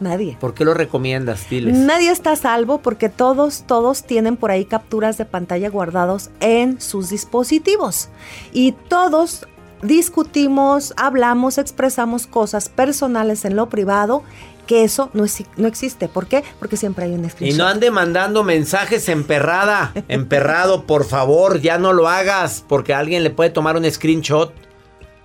Nadie. 0.00 0.36
¿Por 0.40 0.54
qué 0.54 0.64
lo 0.64 0.72
recomiendas? 0.74 1.48
Diles. 1.50 1.76
Nadie 1.76 2.10
está 2.10 2.32
a 2.32 2.36
salvo 2.36 2.78
porque 2.78 3.08
todos, 3.08 3.64
todos 3.66 4.04
tienen 4.04 4.36
por 4.36 4.50
ahí 4.50 4.64
capturas 4.64 5.18
de 5.18 5.24
pantalla 5.24 5.68
guardados 5.68 6.30
en 6.40 6.80
sus 6.80 7.10
dispositivos. 7.10 8.08
Y 8.52 8.72
todos 8.72 9.46
discutimos, 9.82 10.94
hablamos, 10.96 11.58
expresamos 11.58 12.26
cosas 12.26 12.68
personales 12.68 13.44
en 13.44 13.56
lo 13.56 13.68
privado 13.68 14.22
que 14.66 14.84
eso 14.84 15.10
no, 15.12 15.24
es, 15.24 15.42
no 15.56 15.66
existe. 15.68 16.08
¿Por 16.08 16.26
qué? 16.26 16.42
Porque 16.58 16.76
siempre 16.76 17.04
hay 17.06 17.12
un 17.14 17.24
Y 17.24 17.30
screenshot. 17.30 17.58
no 17.58 17.66
ande 17.66 17.90
mandando 17.90 18.44
mensajes 18.44 19.08
emperrada, 19.08 19.92
emperrado, 20.08 20.84
por 20.86 21.04
favor, 21.04 21.60
ya 21.60 21.78
no 21.78 21.92
lo 21.92 22.08
hagas, 22.08 22.64
porque 22.68 22.94
alguien 22.94 23.22
le 23.24 23.30
puede 23.30 23.50
tomar 23.50 23.76
un 23.76 23.90
screenshot. 23.90 24.52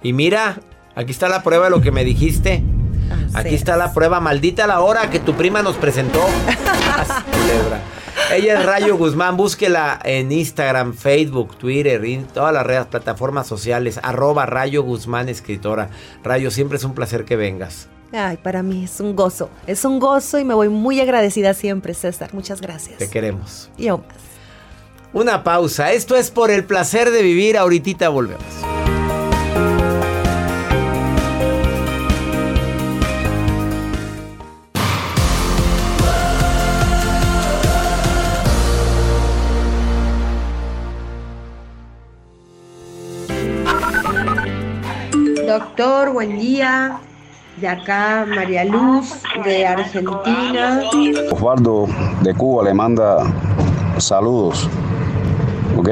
Y 0.02 0.14
mira, 0.14 0.60
aquí 0.96 1.12
está 1.12 1.30
la 1.30 1.44
prueba 1.44 1.66
de 1.66 1.72
lo 1.72 1.82
que 1.82 1.92
me 1.92 2.04
dijiste. 2.04 2.64
Aquí 3.34 3.54
está 3.54 3.76
la 3.78 3.94
prueba, 3.94 4.20
maldita 4.20 4.66
la 4.66 4.80
hora 4.80 5.10
que 5.10 5.20
tu 5.20 5.34
prima 5.36 5.62
nos 5.62 5.76
presentó. 5.76 6.22
Ella 8.34 8.60
es 8.60 8.66
Rayo 8.66 8.96
Guzmán, 8.98 9.38
búsquela 9.38 10.00
en 10.04 10.32
Instagram, 10.32 10.94
Facebook, 10.94 11.58
Twitter, 11.58 12.04
y 12.06 12.18
todas 12.34 12.54
las 12.54 12.66
redes, 12.66 12.86
plataformas 12.88 13.46
sociales, 13.46 14.00
arroba 14.02 14.46
Rayo 14.46 14.84
Guzmán 14.84 15.30
Escritora. 15.30 15.90
Rayo, 16.24 16.50
siempre 16.50 16.78
es 16.78 16.84
un 16.84 16.96
placer 16.96 17.26
que 17.26 17.36
vengas. 17.36 17.88
Ay, 18.18 18.38
para 18.38 18.64
mí 18.64 18.86
es 18.86 19.02
un 19.02 19.14
gozo. 19.14 19.50
Es 19.68 19.84
un 19.84 20.00
gozo 20.00 20.40
y 20.40 20.46
me 20.46 20.54
voy 20.54 20.70
muy 20.70 21.02
agradecida 21.02 21.54
siempre, 21.54 21.94
César. 21.94 22.34
Muchas 22.34 22.62
gracias. 22.62 22.98
Te 22.98 23.10
queremos. 23.10 23.70
Y 23.78 23.90
aún 23.90 24.04
más. 24.08 24.16
Una 25.12 25.44
pausa. 25.44 25.92
Esto 25.92 26.16
es 26.16 26.32
por 26.32 26.50
el 26.50 26.64
placer 26.64 27.12
de 27.12 27.22
vivir. 27.22 27.58
Ahorita 27.58 28.08
volvemos. 28.08 28.46
Doctor, 45.46 46.12
buen 46.12 46.40
día. 46.40 47.00
De 47.58 47.70
acá 47.70 48.26
María 48.28 48.66
Luz, 48.66 49.14
de 49.46 49.66
Argentina. 49.66 50.82
Osvaldo 51.32 51.88
de 52.22 52.34
Cuba 52.34 52.66
le 52.66 52.74
manda 52.74 53.24
saludos. 53.98 54.70
¿Ok? 55.78 55.90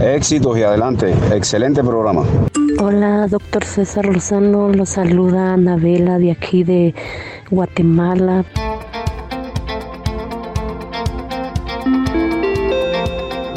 Éxitos 0.00 0.56
y 0.56 0.62
adelante. 0.62 1.14
Excelente 1.34 1.82
programa. 1.84 2.22
Hola, 2.80 3.26
doctor 3.28 3.64
César 3.64 4.06
Lozano. 4.06 4.70
Lo 4.70 4.86
saluda 4.86 5.52
Anabela 5.52 6.18
de 6.18 6.30
aquí 6.30 6.64
de 6.64 6.94
Guatemala. 7.50 8.44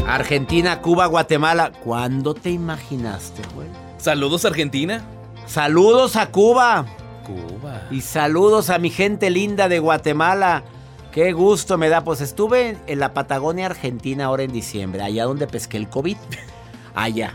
Argentina, 0.08 0.82
Cuba, 0.82 1.06
Guatemala. 1.06 1.72
¿Cuándo 1.84 2.34
te 2.34 2.50
imaginaste, 2.50 3.42
güey? 3.56 3.70
Saludos 3.98 4.44
Argentina. 4.44 5.06
Saludos 5.46 6.18
a 6.18 6.28
Cuba. 6.28 6.86
Cuba. 7.30 7.88
Y 7.92 8.02
saludos 8.02 8.70
a 8.70 8.80
mi 8.80 8.90
gente 8.90 9.30
linda 9.30 9.70
de 9.70 9.80
Guatemala. 9.80 10.64
Qué 11.12 11.32
gusto 11.32 11.78
me 11.78 11.90
da. 11.90 12.04
Pues 12.04 12.22
estuve 12.22 12.78
en 12.88 13.00
la 13.00 13.14
Patagonia 13.14 13.68
Argentina 13.68 14.26
ahora 14.26 14.44
en 14.44 14.52
diciembre, 14.52 15.02
allá 15.02 15.26
donde 15.26 15.48
pesqué 15.48 15.78
el 15.78 15.90
COVID. 15.90 16.18
Allá. 16.96 17.34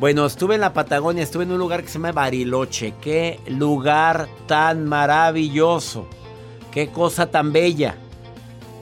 Bueno, 0.00 0.24
estuve 0.24 0.54
en 0.54 0.62
la 0.62 0.72
Patagonia, 0.72 1.22
estuve 1.22 1.44
en 1.44 1.52
un 1.52 1.58
lugar 1.58 1.82
que 1.82 1.88
se 1.88 1.94
llama 1.94 2.12
Bariloche. 2.12 2.94
Qué 3.00 3.40
lugar 3.48 4.28
tan 4.46 4.86
maravilloso. 4.86 6.06
Qué 6.70 6.90
cosa 6.90 7.30
tan 7.30 7.52
bella. 7.52 7.96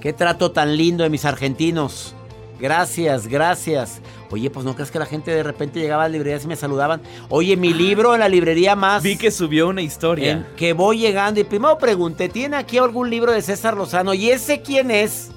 Qué 0.00 0.12
trato 0.12 0.52
tan 0.52 0.76
lindo 0.76 1.04
de 1.04 1.10
mis 1.10 1.24
argentinos. 1.24 2.14
Gracias, 2.60 3.26
gracias. 3.26 4.00
Oye, 4.30 4.50
pues 4.50 4.66
no 4.66 4.74
crees 4.74 4.90
que 4.90 4.98
la 4.98 5.06
gente 5.06 5.30
de 5.30 5.42
repente 5.42 5.80
llegaba 5.80 6.04
a 6.04 6.06
las 6.06 6.12
librerías 6.12 6.44
y 6.44 6.48
me 6.48 6.56
saludaban. 6.56 7.00
Oye, 7.30 7.56
mi 7.56 7.72
libro 7.72 8.12
en 8.14 8.20
la 8.20 8.28
librería 8.28 8.76
más. 8.76 9.02
Vi 9.02 9.16
que 9.16 9.30
subió 9.30 9.68
una 9.68 9.80
historia. 9.80 10.32
En 10.32 10.46
que 10.56 10.74
voy 10.74 10.98
llegando 10.98 11.40
y 11.40 11.44
primero 11.44 11.78
pregunté, 11.78 12.28
¿tiene 12.28 12.56
aquí 12.56 12.76
algún 12.76 13.08
libro 13.08 13.32
de 13.32 13.40
César 13.40 13.76
Lozano? 13.76 14.12
¿Y 14.12 14.30
ese 14.30 14.60
quién 14.60 14.90
es? 14.90 15.30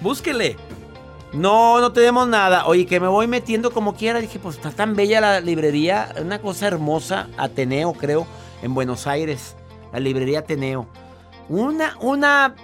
Búsquele. 0.00 0.56
No, 1.32 1.80
no 1.80 1.92
tenemos 1.92 2.26
nada. 2.26 2.66
Oye, 2.66 2.84
que 2.84 2.98
me 2.98 3.06
voy 3.06 3.28
metiendo 3.28 3.70
como 3.70 3.94
quiera. 3.94 4.18
Dije, 4.18 4.40
pues 4.40 4.56
está 4.56 4.72
tan 4.72 4.96
bella 4.96 5.20
la 5.20 5.40
librería. 5.40 6.12
Una 6.20 6.40
cosa 6.40 6.66
hermosa. 6.66 7.28
Ateneo, 7.36 7.92
creo, 7.92 8.26
en 8.62 8.74
Buenos 8.74 9.06
Aires. 9.06 9.54
La 9.92 10.00
librería 10.00 10.40
Ateneo. 10.40 10.88
Una, 11.48 11.96
una, 12.00 12.56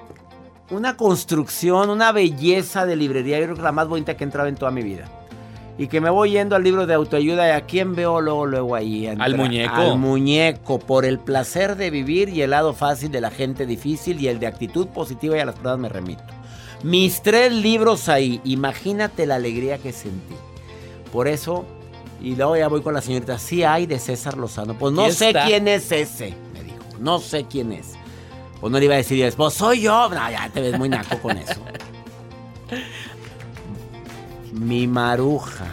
una 0.71 0.97
construcción, 0.97 1.91
una 1.91 2.13
belleza 2.13 2.87
de 2.87 2.97
librería. 2.97 3.39
Yo 3.39 3.45
creo 3.47 3.57
que 3.57 3.63
la 3.63 3.73
más 3.73 3.89
bonita 3.89 4.17
que 4.17 4.25
he 4.25 4.27
entrado 4.27 4.49
en 4.49 4.57
toda 4.57 4.71
mi 4.71 4.83
vida. 4.83 5.05
Y 5.79 5.89
que 5.89 6.01
me 6.01 6.09
voy 6.09 6.31
yendo 6.31 6.57
al 6.57 6.65
libro 6.65 6.87
de 6.87 6.95
autoayuda. 6.95 7.49
¿Y 7.49 7.51
a 7.51 7.61
quién 7.67 7.95
veo 7.95 8.21
luego, 8.21 8.47
luego 8.47 8.75
ahí? 8.75 9.07
Al 9.07 9.19
Entra- 9.21 9.37
muñeco. 9.37 9.75
Al 9.77 9.99
muñeco. 9.99 10.79
Por 10.79 11.05
el 11.05 11.19
placer 11.19 11.77
de 11.77 11.91
vivir 11.91 12.31
y 12.31 12.41
el 12.43 12.51
lado 12.51 12.73
fácil 12.73 13.11
de 13.11 13.21
la 13.21 13.31
gente 13.31 13.67
difícil 13.67 14.21
y 14.21 14.29
el 14.29 14.39
de 14.39 14.47
actitud 14.47 14.87
positiva 14.89 15.37
y 15.37 15.41
a 15.41 15.45
las 15.45 15.55
pruebas 15.57 15.79
me 15.79 15.89
remito. 15.91 16.23
Mis 16.83 17.21
tres 17.23 17.53
libros 17.53 18.09
ahí. 18.09 18.41
Imagínate 18.45 19.27
la 19.27 19.35
alegría 19.35 19.77
que 19.79 19.93
sentí. 19.93 20.35
Por 21.13 21.29
eso, 21.29 21.67
y 22.23 22.37
luego 22.37 22.57
ya 22.57 22.69
voy 22.69 22.81
con 22.81 22.95
la 22.95 23.03
señorita. 23.03 23.39
Sí 23.39 23.63
hay 23.63 23.87
de 23.87 23.99
César 23.99 24.37
Lozano. 24.39 24.75
Pues 24.79 24.95
no 24.95 25.11
sé 25.11 25.35
quién 25.47 25.69
es 25.69 25.93
ese, 25.93 26.35
me 26.55 26.63
dijo. 26.65 26.77
No 27.01 27.19
sé 27.19 27.45
quién 27.45 27.73
es. 27.73 27.93
Pues 28.61 28.73
no 28.73 28.79
le 28.79 28.85
iba 28.85 28.95
a 28.95 28.99
decir, 28.99 29.33
pues 29.37 29.55
soy 29.55 29.83
yo. 29.83 30.09
No, 30.09 30.31
ya 30.31 30.49
te 30.49 30.61
ves 30.61 30.79
muy 30.79 30.89
naco 30.89 31.19
con 31.19 31.37
eso. 31.37 31.61
Mi 34.53 34.87
maruja. 34.87 35.67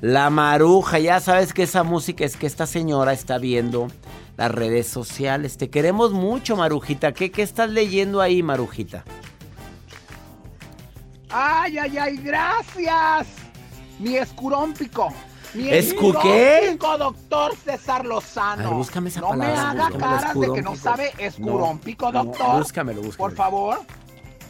La 0.00 0.30
maruja, 0.30 1.00
ya 1.00 1.18
sabes 1.20 1.52
que 1.52 1.64
esa 1.64 1.82
música 1.82 2.24
es 2.24 2.36
que 2.36 2.46
esta 2.46 2.66
señora 2.66 3.12
está 3.12 3.38
viendo 3.38 3.88
las 4.36 4.52
redes 4.52 4.86
sociales. 4.86 5.58
Te 5.58 5.70
queremos 5.70 6.12
mucho, 6.12 6.56
Marujita. 6.56 7.12
¿Qué, 7.12 7.32
qué 7.32 7.42
estás 7.42 7.68
leyendo 7.70 8.20
ahí, 8.20 8.42
Marujita? 8.42 9.04
Ay, 11.30 11.78
ay, 11.78 11.98
ay, 11.98 12.16
gracias. 12.18 13.26
Mi 13.98 14.16
escurómpico. 14.16 15.12
Mi 15.54 15.70
¿Escu 15.70 16.12
qué? 16.22 16.76
doctor 16.78 17.54
César 17.64 18.04
Lozano. 18.04 18.62
A 18.62 18.66
ver, 18.68 18.74
búscame 18.74 19.08
esa 19.08 19.20
no 19.20 19.28
palabra, 19.28 19.74
me 19.74 19.82
haga 19.82 19.98
caras 19.98 20.38
de 20.38 20.52
que 20.52 20.62
no 20.62 20.76
sabe 20.76 21.12
escurómpico, 21.18 22.12
No, 22.12 22.12
no, 22.12 22.24
doctor. 22.26 22.58
búscamelo, 22.58 23.02
búscamelo. 23.02 23.16
Por 23.16 23.34
favor, 23.36 23.78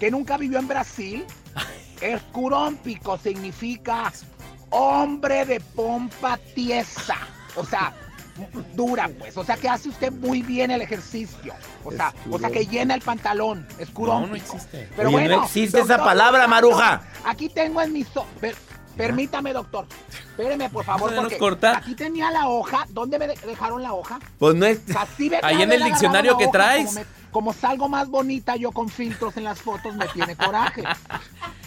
que 0.00 0.10
nunca 0.10 0.36
vivió 0.36 0.58
en 0.58 0.68
Brasil. 0.68 1.24
Escurómpico 2.00 3.18
significa 3.18 4.12
hombre 4.70 5.44
de 5.44 5.60
pompa 5.60 6.38
tiesa. 6.54 7.16
O 7.56 7.64
sea, 7.64 7.92
dura, 8.74 9.10
pues. 9.18 9.36
O 9.36 9.44
sea, 9.44 9.56
que 9.56 9.68
hace 9.68 9.88
usted 9.88 10.12
muy 10.12 10.42
bien 10.42 10.70
el 10.70 10.80
ejercicio. 10.80 11.54
O 11.84 11.90
sea, 11.92 12.14
o 12.30 12.38
sea 12.38 12.50
que 12.50 12.66
llena 12.66 12.94
el 12.94 13.02
pantalón. 13.02 13.66
Escurómpico. 13.78 14.56
Pero 14.96 15.08
Oye, 15.08 15.18
bueno, 15.18 15.36
no 15.38 15.44
existe 15.44 15.78
esa 15.80 15.96
doctor, 15.96 16.06
palabra, 16.06 16.46
Maruja. 16.46 17.02
Aquí 17.24 17.48
tengo 17.48 17.80
en 17.82 17.92
mi... 17.92 18.04
so- 18.04 18.26
permítame, 18.98 19.52
doctor. 19.52 19.86
Espéreme, 20.30 20.68
por 20.68 20.84
favor, 20.84 21.14
porque 21.14 21.38
cortar. 21.38 21.76
aquí 21.76 21.94
tenía 21.94 22.30
la 22.30 22.48
hoja. 22.48 22.86
¿Dónde 22.90 23.18
me 23.18 23.26
de- 23.28 23.36
dejaron 23.46 23.82
la 23.82 23.94
hoja? 23.94 24.18
Pues 24.38 24.54
no 24.54 24.66
es. 24.66 24.80
O 24.88 24.92
sea, 24.92 25.06
sí 25.16 25.28
ve 25.28 25.40
que 25.40 25.46
Ahí 25.46 25.62
en 25.62 25.72
el 25.72 25.82
diccionario 25.82 26.36
que 26.36 26.44
hoja, 26.44 26.52
traes. 26.52 26.86
Como, 26.88 27.00
me- 27.00 27.18
como 27.30 27.52
salgo 27.52 27.88
más 27.88 28.08
bonita 28.08 28.56
yo 28.56 28.72
con 28.72 28.88
filtros 28.88 29.36
en 29.36 29.44
las 29.44 29.60
fotos, 29.60 29.94
me 29.96 30.06
tiene 30.08 30.34
coraje. 30.36 30.82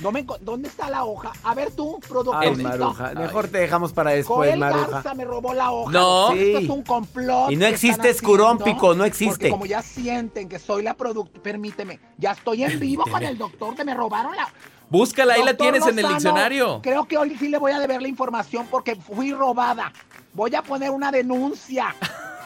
No 0.02 0.12
me 0.12 0.26
enco- 0.26 0.39
¿Dónde 0.39 0.67
está 0.67 0.89
la 0.89 1.04
hoja? 1.04 1.32
A 1.44 1.54
ver 1.54 1.72
tú, 1.72 2.00
productor. 2.08 2.41
Ay, 2.44 2.56
Maruja. 2.56 3.12
Mejor 3.13 3.48
te 3.48 3.60
dejamos 3.60 3.94
para 3.94 4.10
después, 4.12 4.50
Joel 4.50 4.60
Maruja. 4.60 4.88
Garza 4.89 5.13
me 5.13 5.24
robó 5.26 5.54
la 5.54 5.72
hoja. 5.72 5.91
No. 5.91 6.32
Esto 6.32 6.58
es 6.60 6.70
un 6.70 6.82
complot. 6.84 7.52
Y 7.52 7.56
no 7.58 7.65
existe 7.67 8.10
escurómpico, 8.10 8.96
no 8.96 9.06
existe. 9.06 9.36
Porque 9.36 9.50
como 9.52 9.65
ya 9.67 9.82
sienten 9.84 10.50
que 10.50 10.58
soy 10.58 10.82
la 10.82 10.96
productora, 10.96 11.44
permíteme, 11.44 12.00
ya 12.17 12.32
estoy 12.32 12.63
en 12.63 12.80
vivo 12.80 13.04
con 13.12 13.22
el 13.22 13.38
doctor 13.38 13.76
que 13.76 13.84
me 13.86 13.94
robaron 13.94 14.36
la... 14.36 14.48
Búscala, 14.92 15.34
ahí 15.36 15.44
la 15.44 15.56
tienes 15.56 15.88
en 15.88 15.98
el 15.98 16.08
diccionario. 16.08 16.82
Creo 16.84 17.06
que 17.06 17.18
hoy 17.18 17.36
sí 17.40 17.48
le 17.48 17.58
voy 17.58 17.72
a 17.72 17.80
deber 17.80 18.02
la 18.02 18.08
información 18.08 18.68
porque 18.70 18.96
fui 18.96 19.34
robada. 19.34 19.92
Voy 20.34 20.54
a 20.54 20.62
poner 20.62 20.92
una 20.92 21.12
denuncia. 21.12 21.96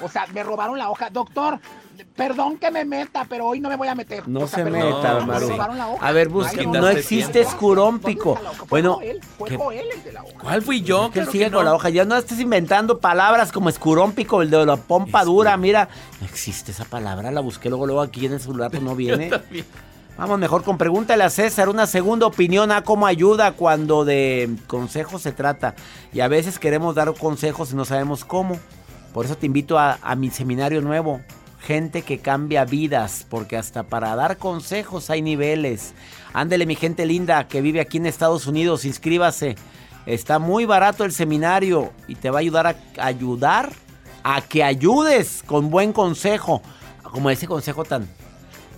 O 0.02 0.08
sea, 0.10 0.26
me 0.34 0.44
robaron 0.44 0.78
la 0.78 0.90
hoja. 0.90 1.10
Doctor, 1.10 1.60
perdón 2.16 2.58
que 2.58 2.70
me 2.70 2.84
meta, 2.86 3.26
pero 3.28 3.46
hoy 3.48 3.60
no 3.60 3.70
me 3.70 3.76
voy 3.78 3.88
a 3.88 3.96
meter. 3.96 4.28
No 4.28 4.42
O 4.42 4.48
sea, 4.48 4.64
se 4.66 4.70
perdón, 4.70 4.94
meta, 5.02 5.14
me 5.22 5.26
Maru. 5.26 5.50
robaron 5.50 5.78
la 5.78 5.88
hoja. 5.88 6.08
A 6.08 6.12
ver, 6.12 6.30
busca. 6.30 6.60
Ay, 6.60 6.68
No 6.68 6.88
existe 6.90 7.42
escurómpico. 7.42 8.38
Bueno, 8.70 9.00
Fue 9.38 9.50
¿qué- 9.50 9.58
Joel 9.58 9.88
el 9.92 10.04
de 10.04 10.12
la 10.14 10.24
hoja. 10.24 10.34
¿Cuál 10.42 10.62
fui 10.62 10.82
yo? 10.82 11.10
que 11.12 11.20
él 11.22 11.28
sigue 11.30 11.46
con 11.46 11.64
no. 11.64 11.64
la 11.64 11.74
hoja. 11.76 11.90
Ya 11.90 12.06
no 12.06 12.16
estés 12.18 12.40
inventando 12.40 13.00
palabras 13.00 13.52
como 13.52 13.70
escurómpico, 13.70 14.42
el 14.42 14.50
de 14.52 14.66
la 14.66 14.76
pompa 14.78 15.24
dura. 15.24 15.56
Mira, 15.58 15.88
no 16.20 16.28
existe 16.28 16.72
esa 16.72 16.86
palabra. 16.86 17.32
La 17.32 17.42
busqué 17.42 17.70
luego, 17.70 17.86
luego 17.88 18.02
aquí 18.02 18.26
en 18.26 18.34
el 18.34 18.40
celular, 18.40 18.70
pues 18.72 18.84
no 18.84 18.96
viene. 18.98 19.32
Vamos 20.18 20.40
mejor 20.40 20.64
con 20.64 20.78
pregúntale 20.78 21.26
a 21.26 21.30
César 21.30 21.68
una 21.68 21.88
segunda 21.88 22.26
opinión 22.26 22.72
a 22.72 22.84
cómo 22.84 23.06
ayuda 23.06 23.52
cuando 23.52 24.06
de 24.06 24.50
consejos 24.66 25.22
se 25.22 25.34
trata. 25.34 25.76
Y 26.14 26.22
a 26.22 26.30
veces 26.30 26.58
queremos 26.58 26.96
dar 26.96 27.14
consejos 27.16 27.74
y 27.74 27.76
no 27.76 27.84
sabemos 27.84 28.24
cómo. 28.24 28.58
Por 29.14 29.26
eso 29.26 29.36
te 29.36 29.46
invito 29.46 29.78
a, 29.78 30.00
a 30.02 30.16
mi 30.16 30.30
seminario 30.30 30.82
nuevo. 30.82 31.20
Gente 31.60 32.04
que 32.04 32.20
cambia 32.20 32.64
vidas, 32.64 33.26
porque 33.30 33.58
hasta 33.58 33.84
para 33.84 34.16
dar 34.16 34.38
consejos 34.38 35.10
hay 35.10 35.22
niveles. 35.22 35.94
Ándele 36.32 36.66
mi 36.66 36.76
gente 36.76 37.06
linda 37.06 37.50
que 37.50 37.60
vive 37.60 37.82
aquí 37.82 37.98
en 37.98 38.06
Estados 38.06 38.48
Unidos, 38.48 38.86
inscríbase. 38.86 39.56
Está 40.06 40.40
muy 40.40 40.64
barato 40.64 41.04
el 41.04 41.12
seminario 41.12 41.92
y 42.08 42.16
te 42.16 42.30
va 42.30 42.38
a 42.38 42.42
ayudar 42.42 42.68
a 42.68 43.06
ayudar 43.06 43.74
a 44.24 44.40
que 44.42 44.64
ayudes 44.64 45.44
con 45.46 45.70
buen 45.70 45.92
consejo. 45.92 46.62
Como 47.04 47.30
ese 47.30 47.48
consejo 47.48 47.84
tan 47.84 48.08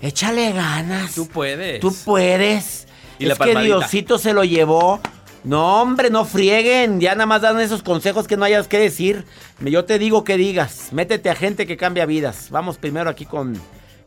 Échale 0.01 0.51
ganas. 0.51 1.15
Tú 1.15 1.27
puedes. 1.27 1.79
Tú 1.79 1.93
puedes. 2.05 2.87
Y 3.19 3.25
la 3.25 3.33
es 3.33 3.39
que. 3.39 3.55
Diosito 3.55 4.17
se 4.17 4.33
lo 4.33 4.43
llevó. 4.43 4.99
No, 5.43 5.81
hombre, 5.81 6.09
no 6.09 6.25
frieguen. 6.25 6.99
Ya 6.99 7.13
nada 7.13 7.25
más 7.25 7.41
dan 7.41 7.59
esos 7.59 7.83
consejos 7.83 8.27
que 8.27 8.37
no 8.37 8.45
hayas 8.45 8.67
que 8.67 8.79
decir. 8.79 9.25
Yo 9.59 9.85
te 9.85 9.97
digo 9.97 10.23
que 10.23 10.37
digas. 10.37 10.89
Métete 10.91 11.29
a 11.29 11.35
gente 11.35 11.65
que 11.65 11.77
cambia 11.77 12.05
vidas. 12.05 12.47
Vamos 12.51 12.77
primero 12.77 13.09
aquí 13.09 13.25
con, 13.25 13.53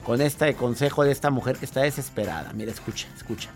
con 0.04 0.20
este 0.20 0.54
consejo 0.54 1.04
de 1.04 1.12
esta 1.12 1.30
mujer 1.30 1.56
que 1.56 1.64
está 1.64 1.80
desesperada. 1.80 2.52
Mira, 2.52 2.70
escucha, 2.70 3.06
escucha. 3.16 3.50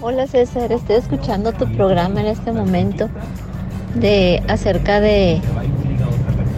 Hola 0.00 0.26
César, 0.26 0.72
estoy 0.72 0.96
escuchando 0.96 1.52
tu 1.52 1.72
programa 1.76 2.20
en 2.20 2.26
este 2.26 2.50
momento 2.50 3.08
de 3.94 4.42
acerca 4.48 5.00
de 5.00 5.40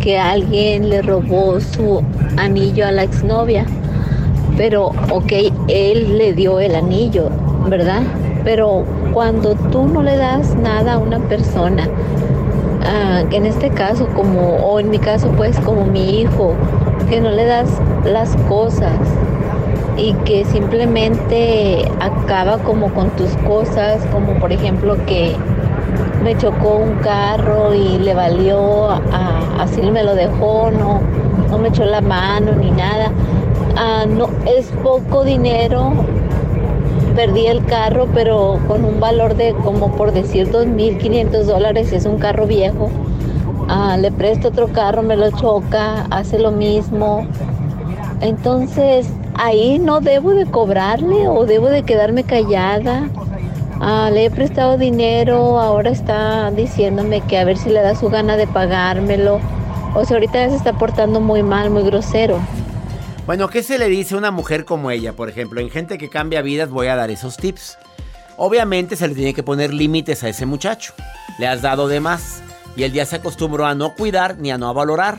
que 0.00 0.18
alguien 0.18 0.88
le 0.88 1.02
robó 1.02 1.60
su 1.60 2.02
anillo 2.38 2.86
a 2.86 2.92
la 2.92 3.02
exnovia. 3.02 3.66
Pero, 4.56 4.86
ok, 5.10 5.32
él 5.68 6.16
le 6.18 6.32
dio 6.32 6.60
el 6.60 6.74
anillo, 6.74 7.28
¿verdad? 7.68 8.02
Pero 8.44 8.84
cuando 9.12 9.54
tú 9.54 9.86
no 9.86 10.02
le 10.02 10.16
das 10.16 10.54
nada 10.56 10.94
a 10.94 10.98
una 10.98 11.18
persona, 11.18 11.88
ah, 12.84 13.22
en 13.30 13.44
este 13.46 13.70
caso 13.70 14.06
como, 14.14 14.56
o 14.56 14.78
en 14.80 14.90
mi 14.90 14.98
caso 14.98 15.28
pues 15.36 15.58
como 15.60 15.84
mi 15.84 16.20
hijo, 16.20 16.54
que 17.10 17.20
no 17.20 17.30
le 17.30 17.44
das 17.44 17.68
las 18.04 18.34
cosas 18.48 18.92
y 19.96 20.12
que 20.24 20.44
simplemente 20.44 21.86
acaba 22.00 22.58
como 22.58 22.92
con 22.92 23.10
tus 23.10 23.30
cosas, 23.46 24.04
como 24.12 24.34
por 24.34 24.52
ejemplo 24.52 24.96
que 25.06 25.36
me 26.22 26.36
chocó 26.36 26.76
un 26.76 26.94
carro 26.96 27.74
y 27.74 27.98
le 27.98 28.14
valió, 28.14 28.90
a- 28.90 29.00
así 29.60 29.80
me 29.82 30.02
lo 30.02 30.14
dejó, 30.14 30.70
no, 30.70 31.00
no 31.50 31.58
me 31.58 31.68
echó 31.68 31.84
la 31.84 32.00
mano 32.00 32.52
ni 32.52 32.70
nada. 32.70 33.10
Ah, 33.78 34.06
no, 34.08 34.30
es 34.46 34.66
poco 34.82 35.22
dinero, 35.22 35.92
perdí 37.14 37.46
el 37.46 37.62
carro, 37.66 38.08
pero 38.14 38.58
con 38.66 38.86
un 38.86 39.00
valor 39.00 39.36
de 39.36 39.52
como 39.52 39.92
por 39.92 40.12
decir 40.12 40.50
2.500 40.50 41.44
dólares, 41.44 41.92
es 41.92 42.06
un 42.06 42.18
carro 42.18 42.46
viejo. 42.46 42.88
Ah, 43.68 43.98
le 43.98 44.10
presto 44.12 44.48
otro 44.48 44.68
carro, 44.68 45.02
me 45.02 45.14
lo 45.14 45.30
choca, 45.30 46.06
hace 46.10 46.38
lo 46.38 46.52
mismo. 46.52 47.26
Entonces, 48.22 49.10
ahí 49.34 49.78
no 49.78 50.00
debo 50.00 50.30
de 50.30 50.46
cobrarle 50.46 51.28
o 51.28 51.44
debo 51.44 51.68
de 51.68 51.82
quedarme 51.82 52.24
callada. 52.24 53.10
Ah, 53.80 54.08
le 54.10 54.24
he 54.24 54.30
prestado 54.30 54.78
dinero, 54.78 55.60
ahora 55.60 55.90
está 55.90 56.50
diciéndome 56.50 57.20
que 57.20 57.38
a 57.38 57.44
ver 57.44 57.58
si 57.58 57.68
le 57.68 57.82
da 57.82 57.94
su 57.94 58.08
gana 58.08 58.38
de 58.38 58.46
pagármelo. 58.46 59.38
O 59.94 60.04
sea, 60.06 60.16
ahorita 60.16 60.48
se 60.48 60.56
está 60.56 60.72
portando 60.72 61.20
muy 61.20 61.42
mal, 61.42 61.68
muy 61.68 61.82
grosero. 61.82 62.38
Bueno, 63.26 63.48
¿qué 63.48 63.64
se 63.64 63.76
le 63.76 63.88
dice 63.88 64.14
a 64.14 64.18
una 64.18 64.30
mujer 64.30 64.64
como 64.64 64.92
ella? 64.92 65.12
Por 65.14 65.28
ejemplo, 65.28 65.60
en 65.60 65.68
gente 65.68 65.98
que 65.98 66.08
cambia 66.08 66.42
vidas 66.42 66.70
voy 66.70 66.86
a 66.86 66.94
dar 66.94 67.10
esos 67.10 67.36
tips. 67.36 67.76
Obviamente 68.36 68.94
se 68.94 69.08
le 69.08 69.16
tiene 69.16 69.34
que 69.34 69.42
poner 69.42 69.74
límites 69.74 70.22
a 70.22 70.28
ese 70.28 70.46
muchacho. 70.46 70.94
Le 71.40 71.48
has 71.48 71.60
dado 71.60 71.88
de 71.88 71.98
más. 71.98 72.40
Y 72.76 72.84
él 72.84 72.92
ya 72.92 73.04
se 73.04 73.16
acostumbró 73.16 73.66
a 73.66 73.74
no 73.74 73.96
cuidar 73.96 74.38
ni 74.38 74.52
a 74.52 74.58
no 74.58 74.72
valorar. 74.72 75.18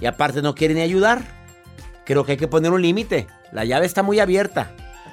Y 0.00 0.06
aparte 0.06 0.42
no 0.42 0.56
quiere 0.56 0.74
ni 0.74 0.80
ayudar. 0.80 1.22
Creo 2.04 2.24
que 2.24 2.32
hay 2.32 2.38
que 2.38 2.48
poner 2.48 2.72
un 2.72 2.82
límite. 2.82 3.28
La 3.52 3.64
llave 3.64 3.86
está 3.86 4.02
muy 4.02 4.18
abierta. 4.18 4.72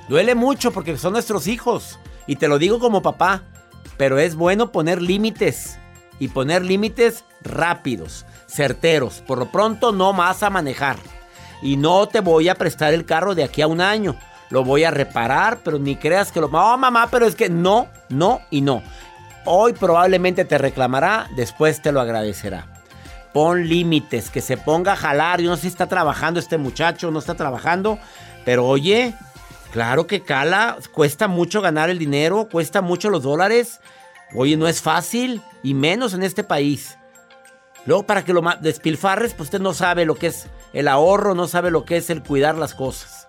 Duele 0.10 0.34
mucho 0.34 0.72
porque 0.72 0.98
son 0.98 1.14
nuestros 1.14 1.46
hijos. 1.46 2.00
Y 2.26 2.38
te 2.38 2.48
lo 2.48 2.58
digo 2.58 2.80
como 2.80 3.04
papá. 3.04 3.44
Pero 3.96 4.18
es 4.18 4.34
bueno 4.34 4.72
poner 4.72 5.04
límites. 5.04 5.78
Y 6.18 6.30
poner 6.30 6.66
límites 6.66 7.26
rápidos, 7.44 8.26
certeros. 8.48 9.22
Por 9.28 9.38
lo 9.38 9.52
pronto 9.52 9.92
no 9.92 10.14
más 10.14 10.42
a 10.42 10.50
manejar. 10.50 10.98
Y 11.64 11.78
no 11.78 12.08
te 12.08 12.20
voy 12.20 12.50
a 12.50 12.56
prestar 12.56 12.94
el 12.94 13.06
carro 13.06 13.34
de 13.34 13.44
aquí 13.44 13.62
a 13.62 13.68
un 13.68 13.82
año. 13.82 14.16
Lo 14.50 14.64
voy 14.64 14.84
a 14.84 14.92
reparar, 14.92 15.60
pero 15.64 15.80
ni 15.80 15.96
creas 15.96 16.32
que 16.32 16.42
lo... 16.42 16.50
No, 16.50 16.78
mamá, 16.78 17.08
pero 17.10 17.26
es 17.26 17.36
que 17.36 17.50
no, 17.50 17.88
no 18.10 18.42
y 18.52 18.62
no. 18.62 18.84
Hoy 19.46 19.74
probablemente 19.74 20.46
te 20.46 20.58
reclamará, 20.58 21.28
después 21.36 21.82
te 21.82 21.92
lo 21.92 22.02
agradecerá. 22.02 22.68
Pon 23.34 23.68
límites, 23.68 24.30
que 24.30 24.42
se 24.42 24.58
ponga 24.58 24.94
a 24.94 24.98
jalar. 24.98 25.42
Yo 25.42 25.50
no 25.50 25.56
sé 25.56 25.64
si 25.64 25.68
está 25.70 25.88
trabajando 25.88 26.40
este 26.40 26.58
muchacho, 26.58 27.10
no 27.10 27.20
está 27.20 27.34
trabajando. 27.34 27.98
Pero 28.46 28.68
oye, 28.68 29.16
claro 29.72 30.06
que 30.06 30.22
cala, 30.22 30.78
cuesta 30.92 31.28
mucho 31.28 31.62
ganar 31.62 31.90
el 31.90 31.98
dinero, 31.98 32.48
cuesta 32.52 32.82
mucho 32.82 33.10
los 33.10 33.24
dólares. 33.24 33.80
Oye, 34.36 34.58
no 34.58 34.68
es 34.68 34.82
fácil, 34.82 35.42
y 35.64 35.74
menos 35.74 36.14
en 36.14 36.24
este 36.24 36.44
país. 36.44 36.98
Luego, 37.86 38.04
para 38.04 38.24
que 38.24 38.34
lo 38.34 38.42
despilfarres, 38.62 39.34
pues 39.34 39.48
usted 39.48 39.60
no 39.60 39.74
sabe 39.74 40.06
lo 40.06 40.16
que 40.16 40.28
es 40.28 40.48
el 40.72 40.88
ahorro, 40.88 41.36
no 41.36 41.48
sabe 41.48 41.72
lo 41.72 41.86
que 41.86 41.98
es 41.98 42.10
el 42.10 42.24
cuidar 42.24 42.58
las 42.58 42.74
cosas. 42.74 43.28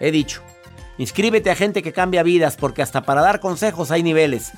He 0.00 0.10
dicho, 0.10 0.42
inscríbete 0.98 1.50
a 1.50 1.56
gente 1.56 1.82
que 1.82 1.92
cambia 1.92 2.22
vidas, 2.22 2.56
porque 2.56 2.82
hasta 2.82 3.02
para 3.02 3.22
dar 3.22 3.40
consejos 3.40 3.90
hay 3.90 4.02
niveles. 4.02 4.52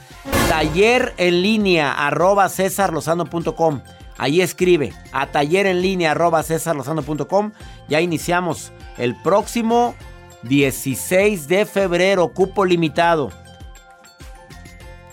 Taller 0.48 1.14
en 1.16 1.42
línea, 1.42 1.92
arroba 1.92 2.48
cesarlozano.com. 2.48 3.82
Ahí 4.16 4.40
escribe, 4.40 4.92
a 5.12 5.28
taller 5.28 5.66
en 5.66 5.80
línea, 5.80 6.10
arroba 6.10 6.42
cesarlozano.com. 6.42 7.52
Ya 7.88 8.00
iniciamos 8.00 8.72
el 8.96 9.14
próximo 9.22 9.94
16 10.42 11.46
de 11.46 11.64
febrero, 11.66 12.32
cupo 12.32 12.64
limitado. 12.64 13.30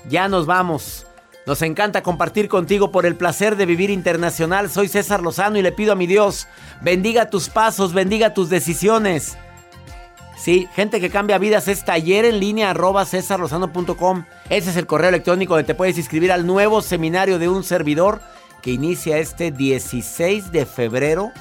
Ya 0.09 0.27
nos 0.27 0.47
vamos. 0.47 1.04
Nos 1.45 1.61
encanta 1.61 2.01
compartir 2.01 2.49
contigo 2.49 2.91
por 2.91 3.05
el 3.05 3.15
placer 3.15 3.55
de 3.55 3.67
vivir 3.67 3.91
internacional. 3.91 4.69
Soy 4.69 4.87
César 4.87 5.21
Lozano 5.21 5.59
y 5.59 5.61
le 5.61 5.71
pido 5.71 5.91
a 5.93 5.95
mi 5.95 6.07
Dios, 6.07 6.47
bendiga 6.81 7.29
tus 7.29 7.49
pasos, 7.49 7.93
bendiga 7.93 8.33
tus 8.33 8.49
decisiones. 8.49 9.37
Sí, 10.37 10.67
gente 10.73 10.99
que 10.99 11.09
cambia 11.09 11.37
vidas 11.37 11.67
es 11.67 11.85
taller 11.85 12.25
en 12.25 12.39
línea 12.39 12.71
arroba 12.71 13.05
cesarlozano.com. 13.05 14.25
Ese 14.49 14.71
es 14.71 14.75
el 14.75 14.87
correo 14.87 15.09
electrónico 15.09 15.53
donde 15.53 15.67
te 15.67 15.75
puedes 15.75 15.97
inscribir 15.97 16.31
al 16.31 16.47
nuevo 16.47 16.81
seminario 16.81 17.37
de 17.37 17.47
un 17.47 17.63
servidor 17.63 18.21
que 18.61 18.71
inicia 18.71 19.19
este 19.19 19.51
16 19.51 20.51
de 20.51 20.65
febrero. 20.65 21.31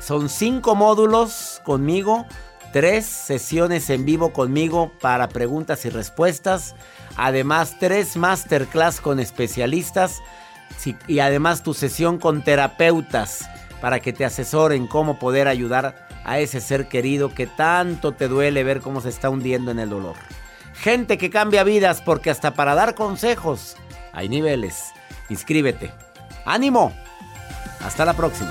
Son 0.00 0.28
cinco 0.28 0.76
módulos 0.76 1.60
conmigo, 1.64 2.26
tres 2.72 3.06
sesiones 3.06 3.90
en 3.90 4.04
vivo 4.04 4.32
conmigo 4.32 4.92
para 5.00 5.28
preguntas 5.28 5.84
y 5.84 5.90
respuestas. 5.90 6.76
Además, 7.22 7.76
tres 7.78 8.16
masterclass 8.16 9.02
con 9.02 9.20
especialistas 9.20 10.22
y 11.06 11.18
además 11.18 11.62
tu 11.62 11.74
sesión 11.74 12.16
con 12.16 12.42
terapeutas 12.42 13.46
para 13.82 14.00
que 14.00 14.14
te 14.14 14.24
asesoren 14.24 14.86
cómo 14.86 15.18
poder 15.18 15.46
ayudar 15.46 16.08
a 16.24 16.38
ese 16.38 16.62
ser 16.62 16.88
querido 16.88 17.34
que 17.34 17.46
tanto 17.46 18.12
te 18.12 18.26
duele 18.26 18.64
ver 18.64 18.80
cómo 18.80 19.02
se 19.02 19.10
está 19.10 19.28
hundiendo 19.28 19.70
en 19.70 19.80
el 19.80 19.90
dolor. 19.90 20.16
Gente 20.72 21.18
que 21.18 21.28
cambia 21.28 21.62
vidas 21.62 22.00
porque 22.00 22.30
hasta 22.30 22.54
para 22.54 22.74
dar 22.74 22.94
consejos 22.94 23.76
hay 24.14 24.30
niveles. 24.30 24.92
Inscríbete. 25.28 25.92
¡Ánimo! 26.46 26.90
Hasta 27.82 28.06
la 28.06 28.14
próxima. 28.14 28.50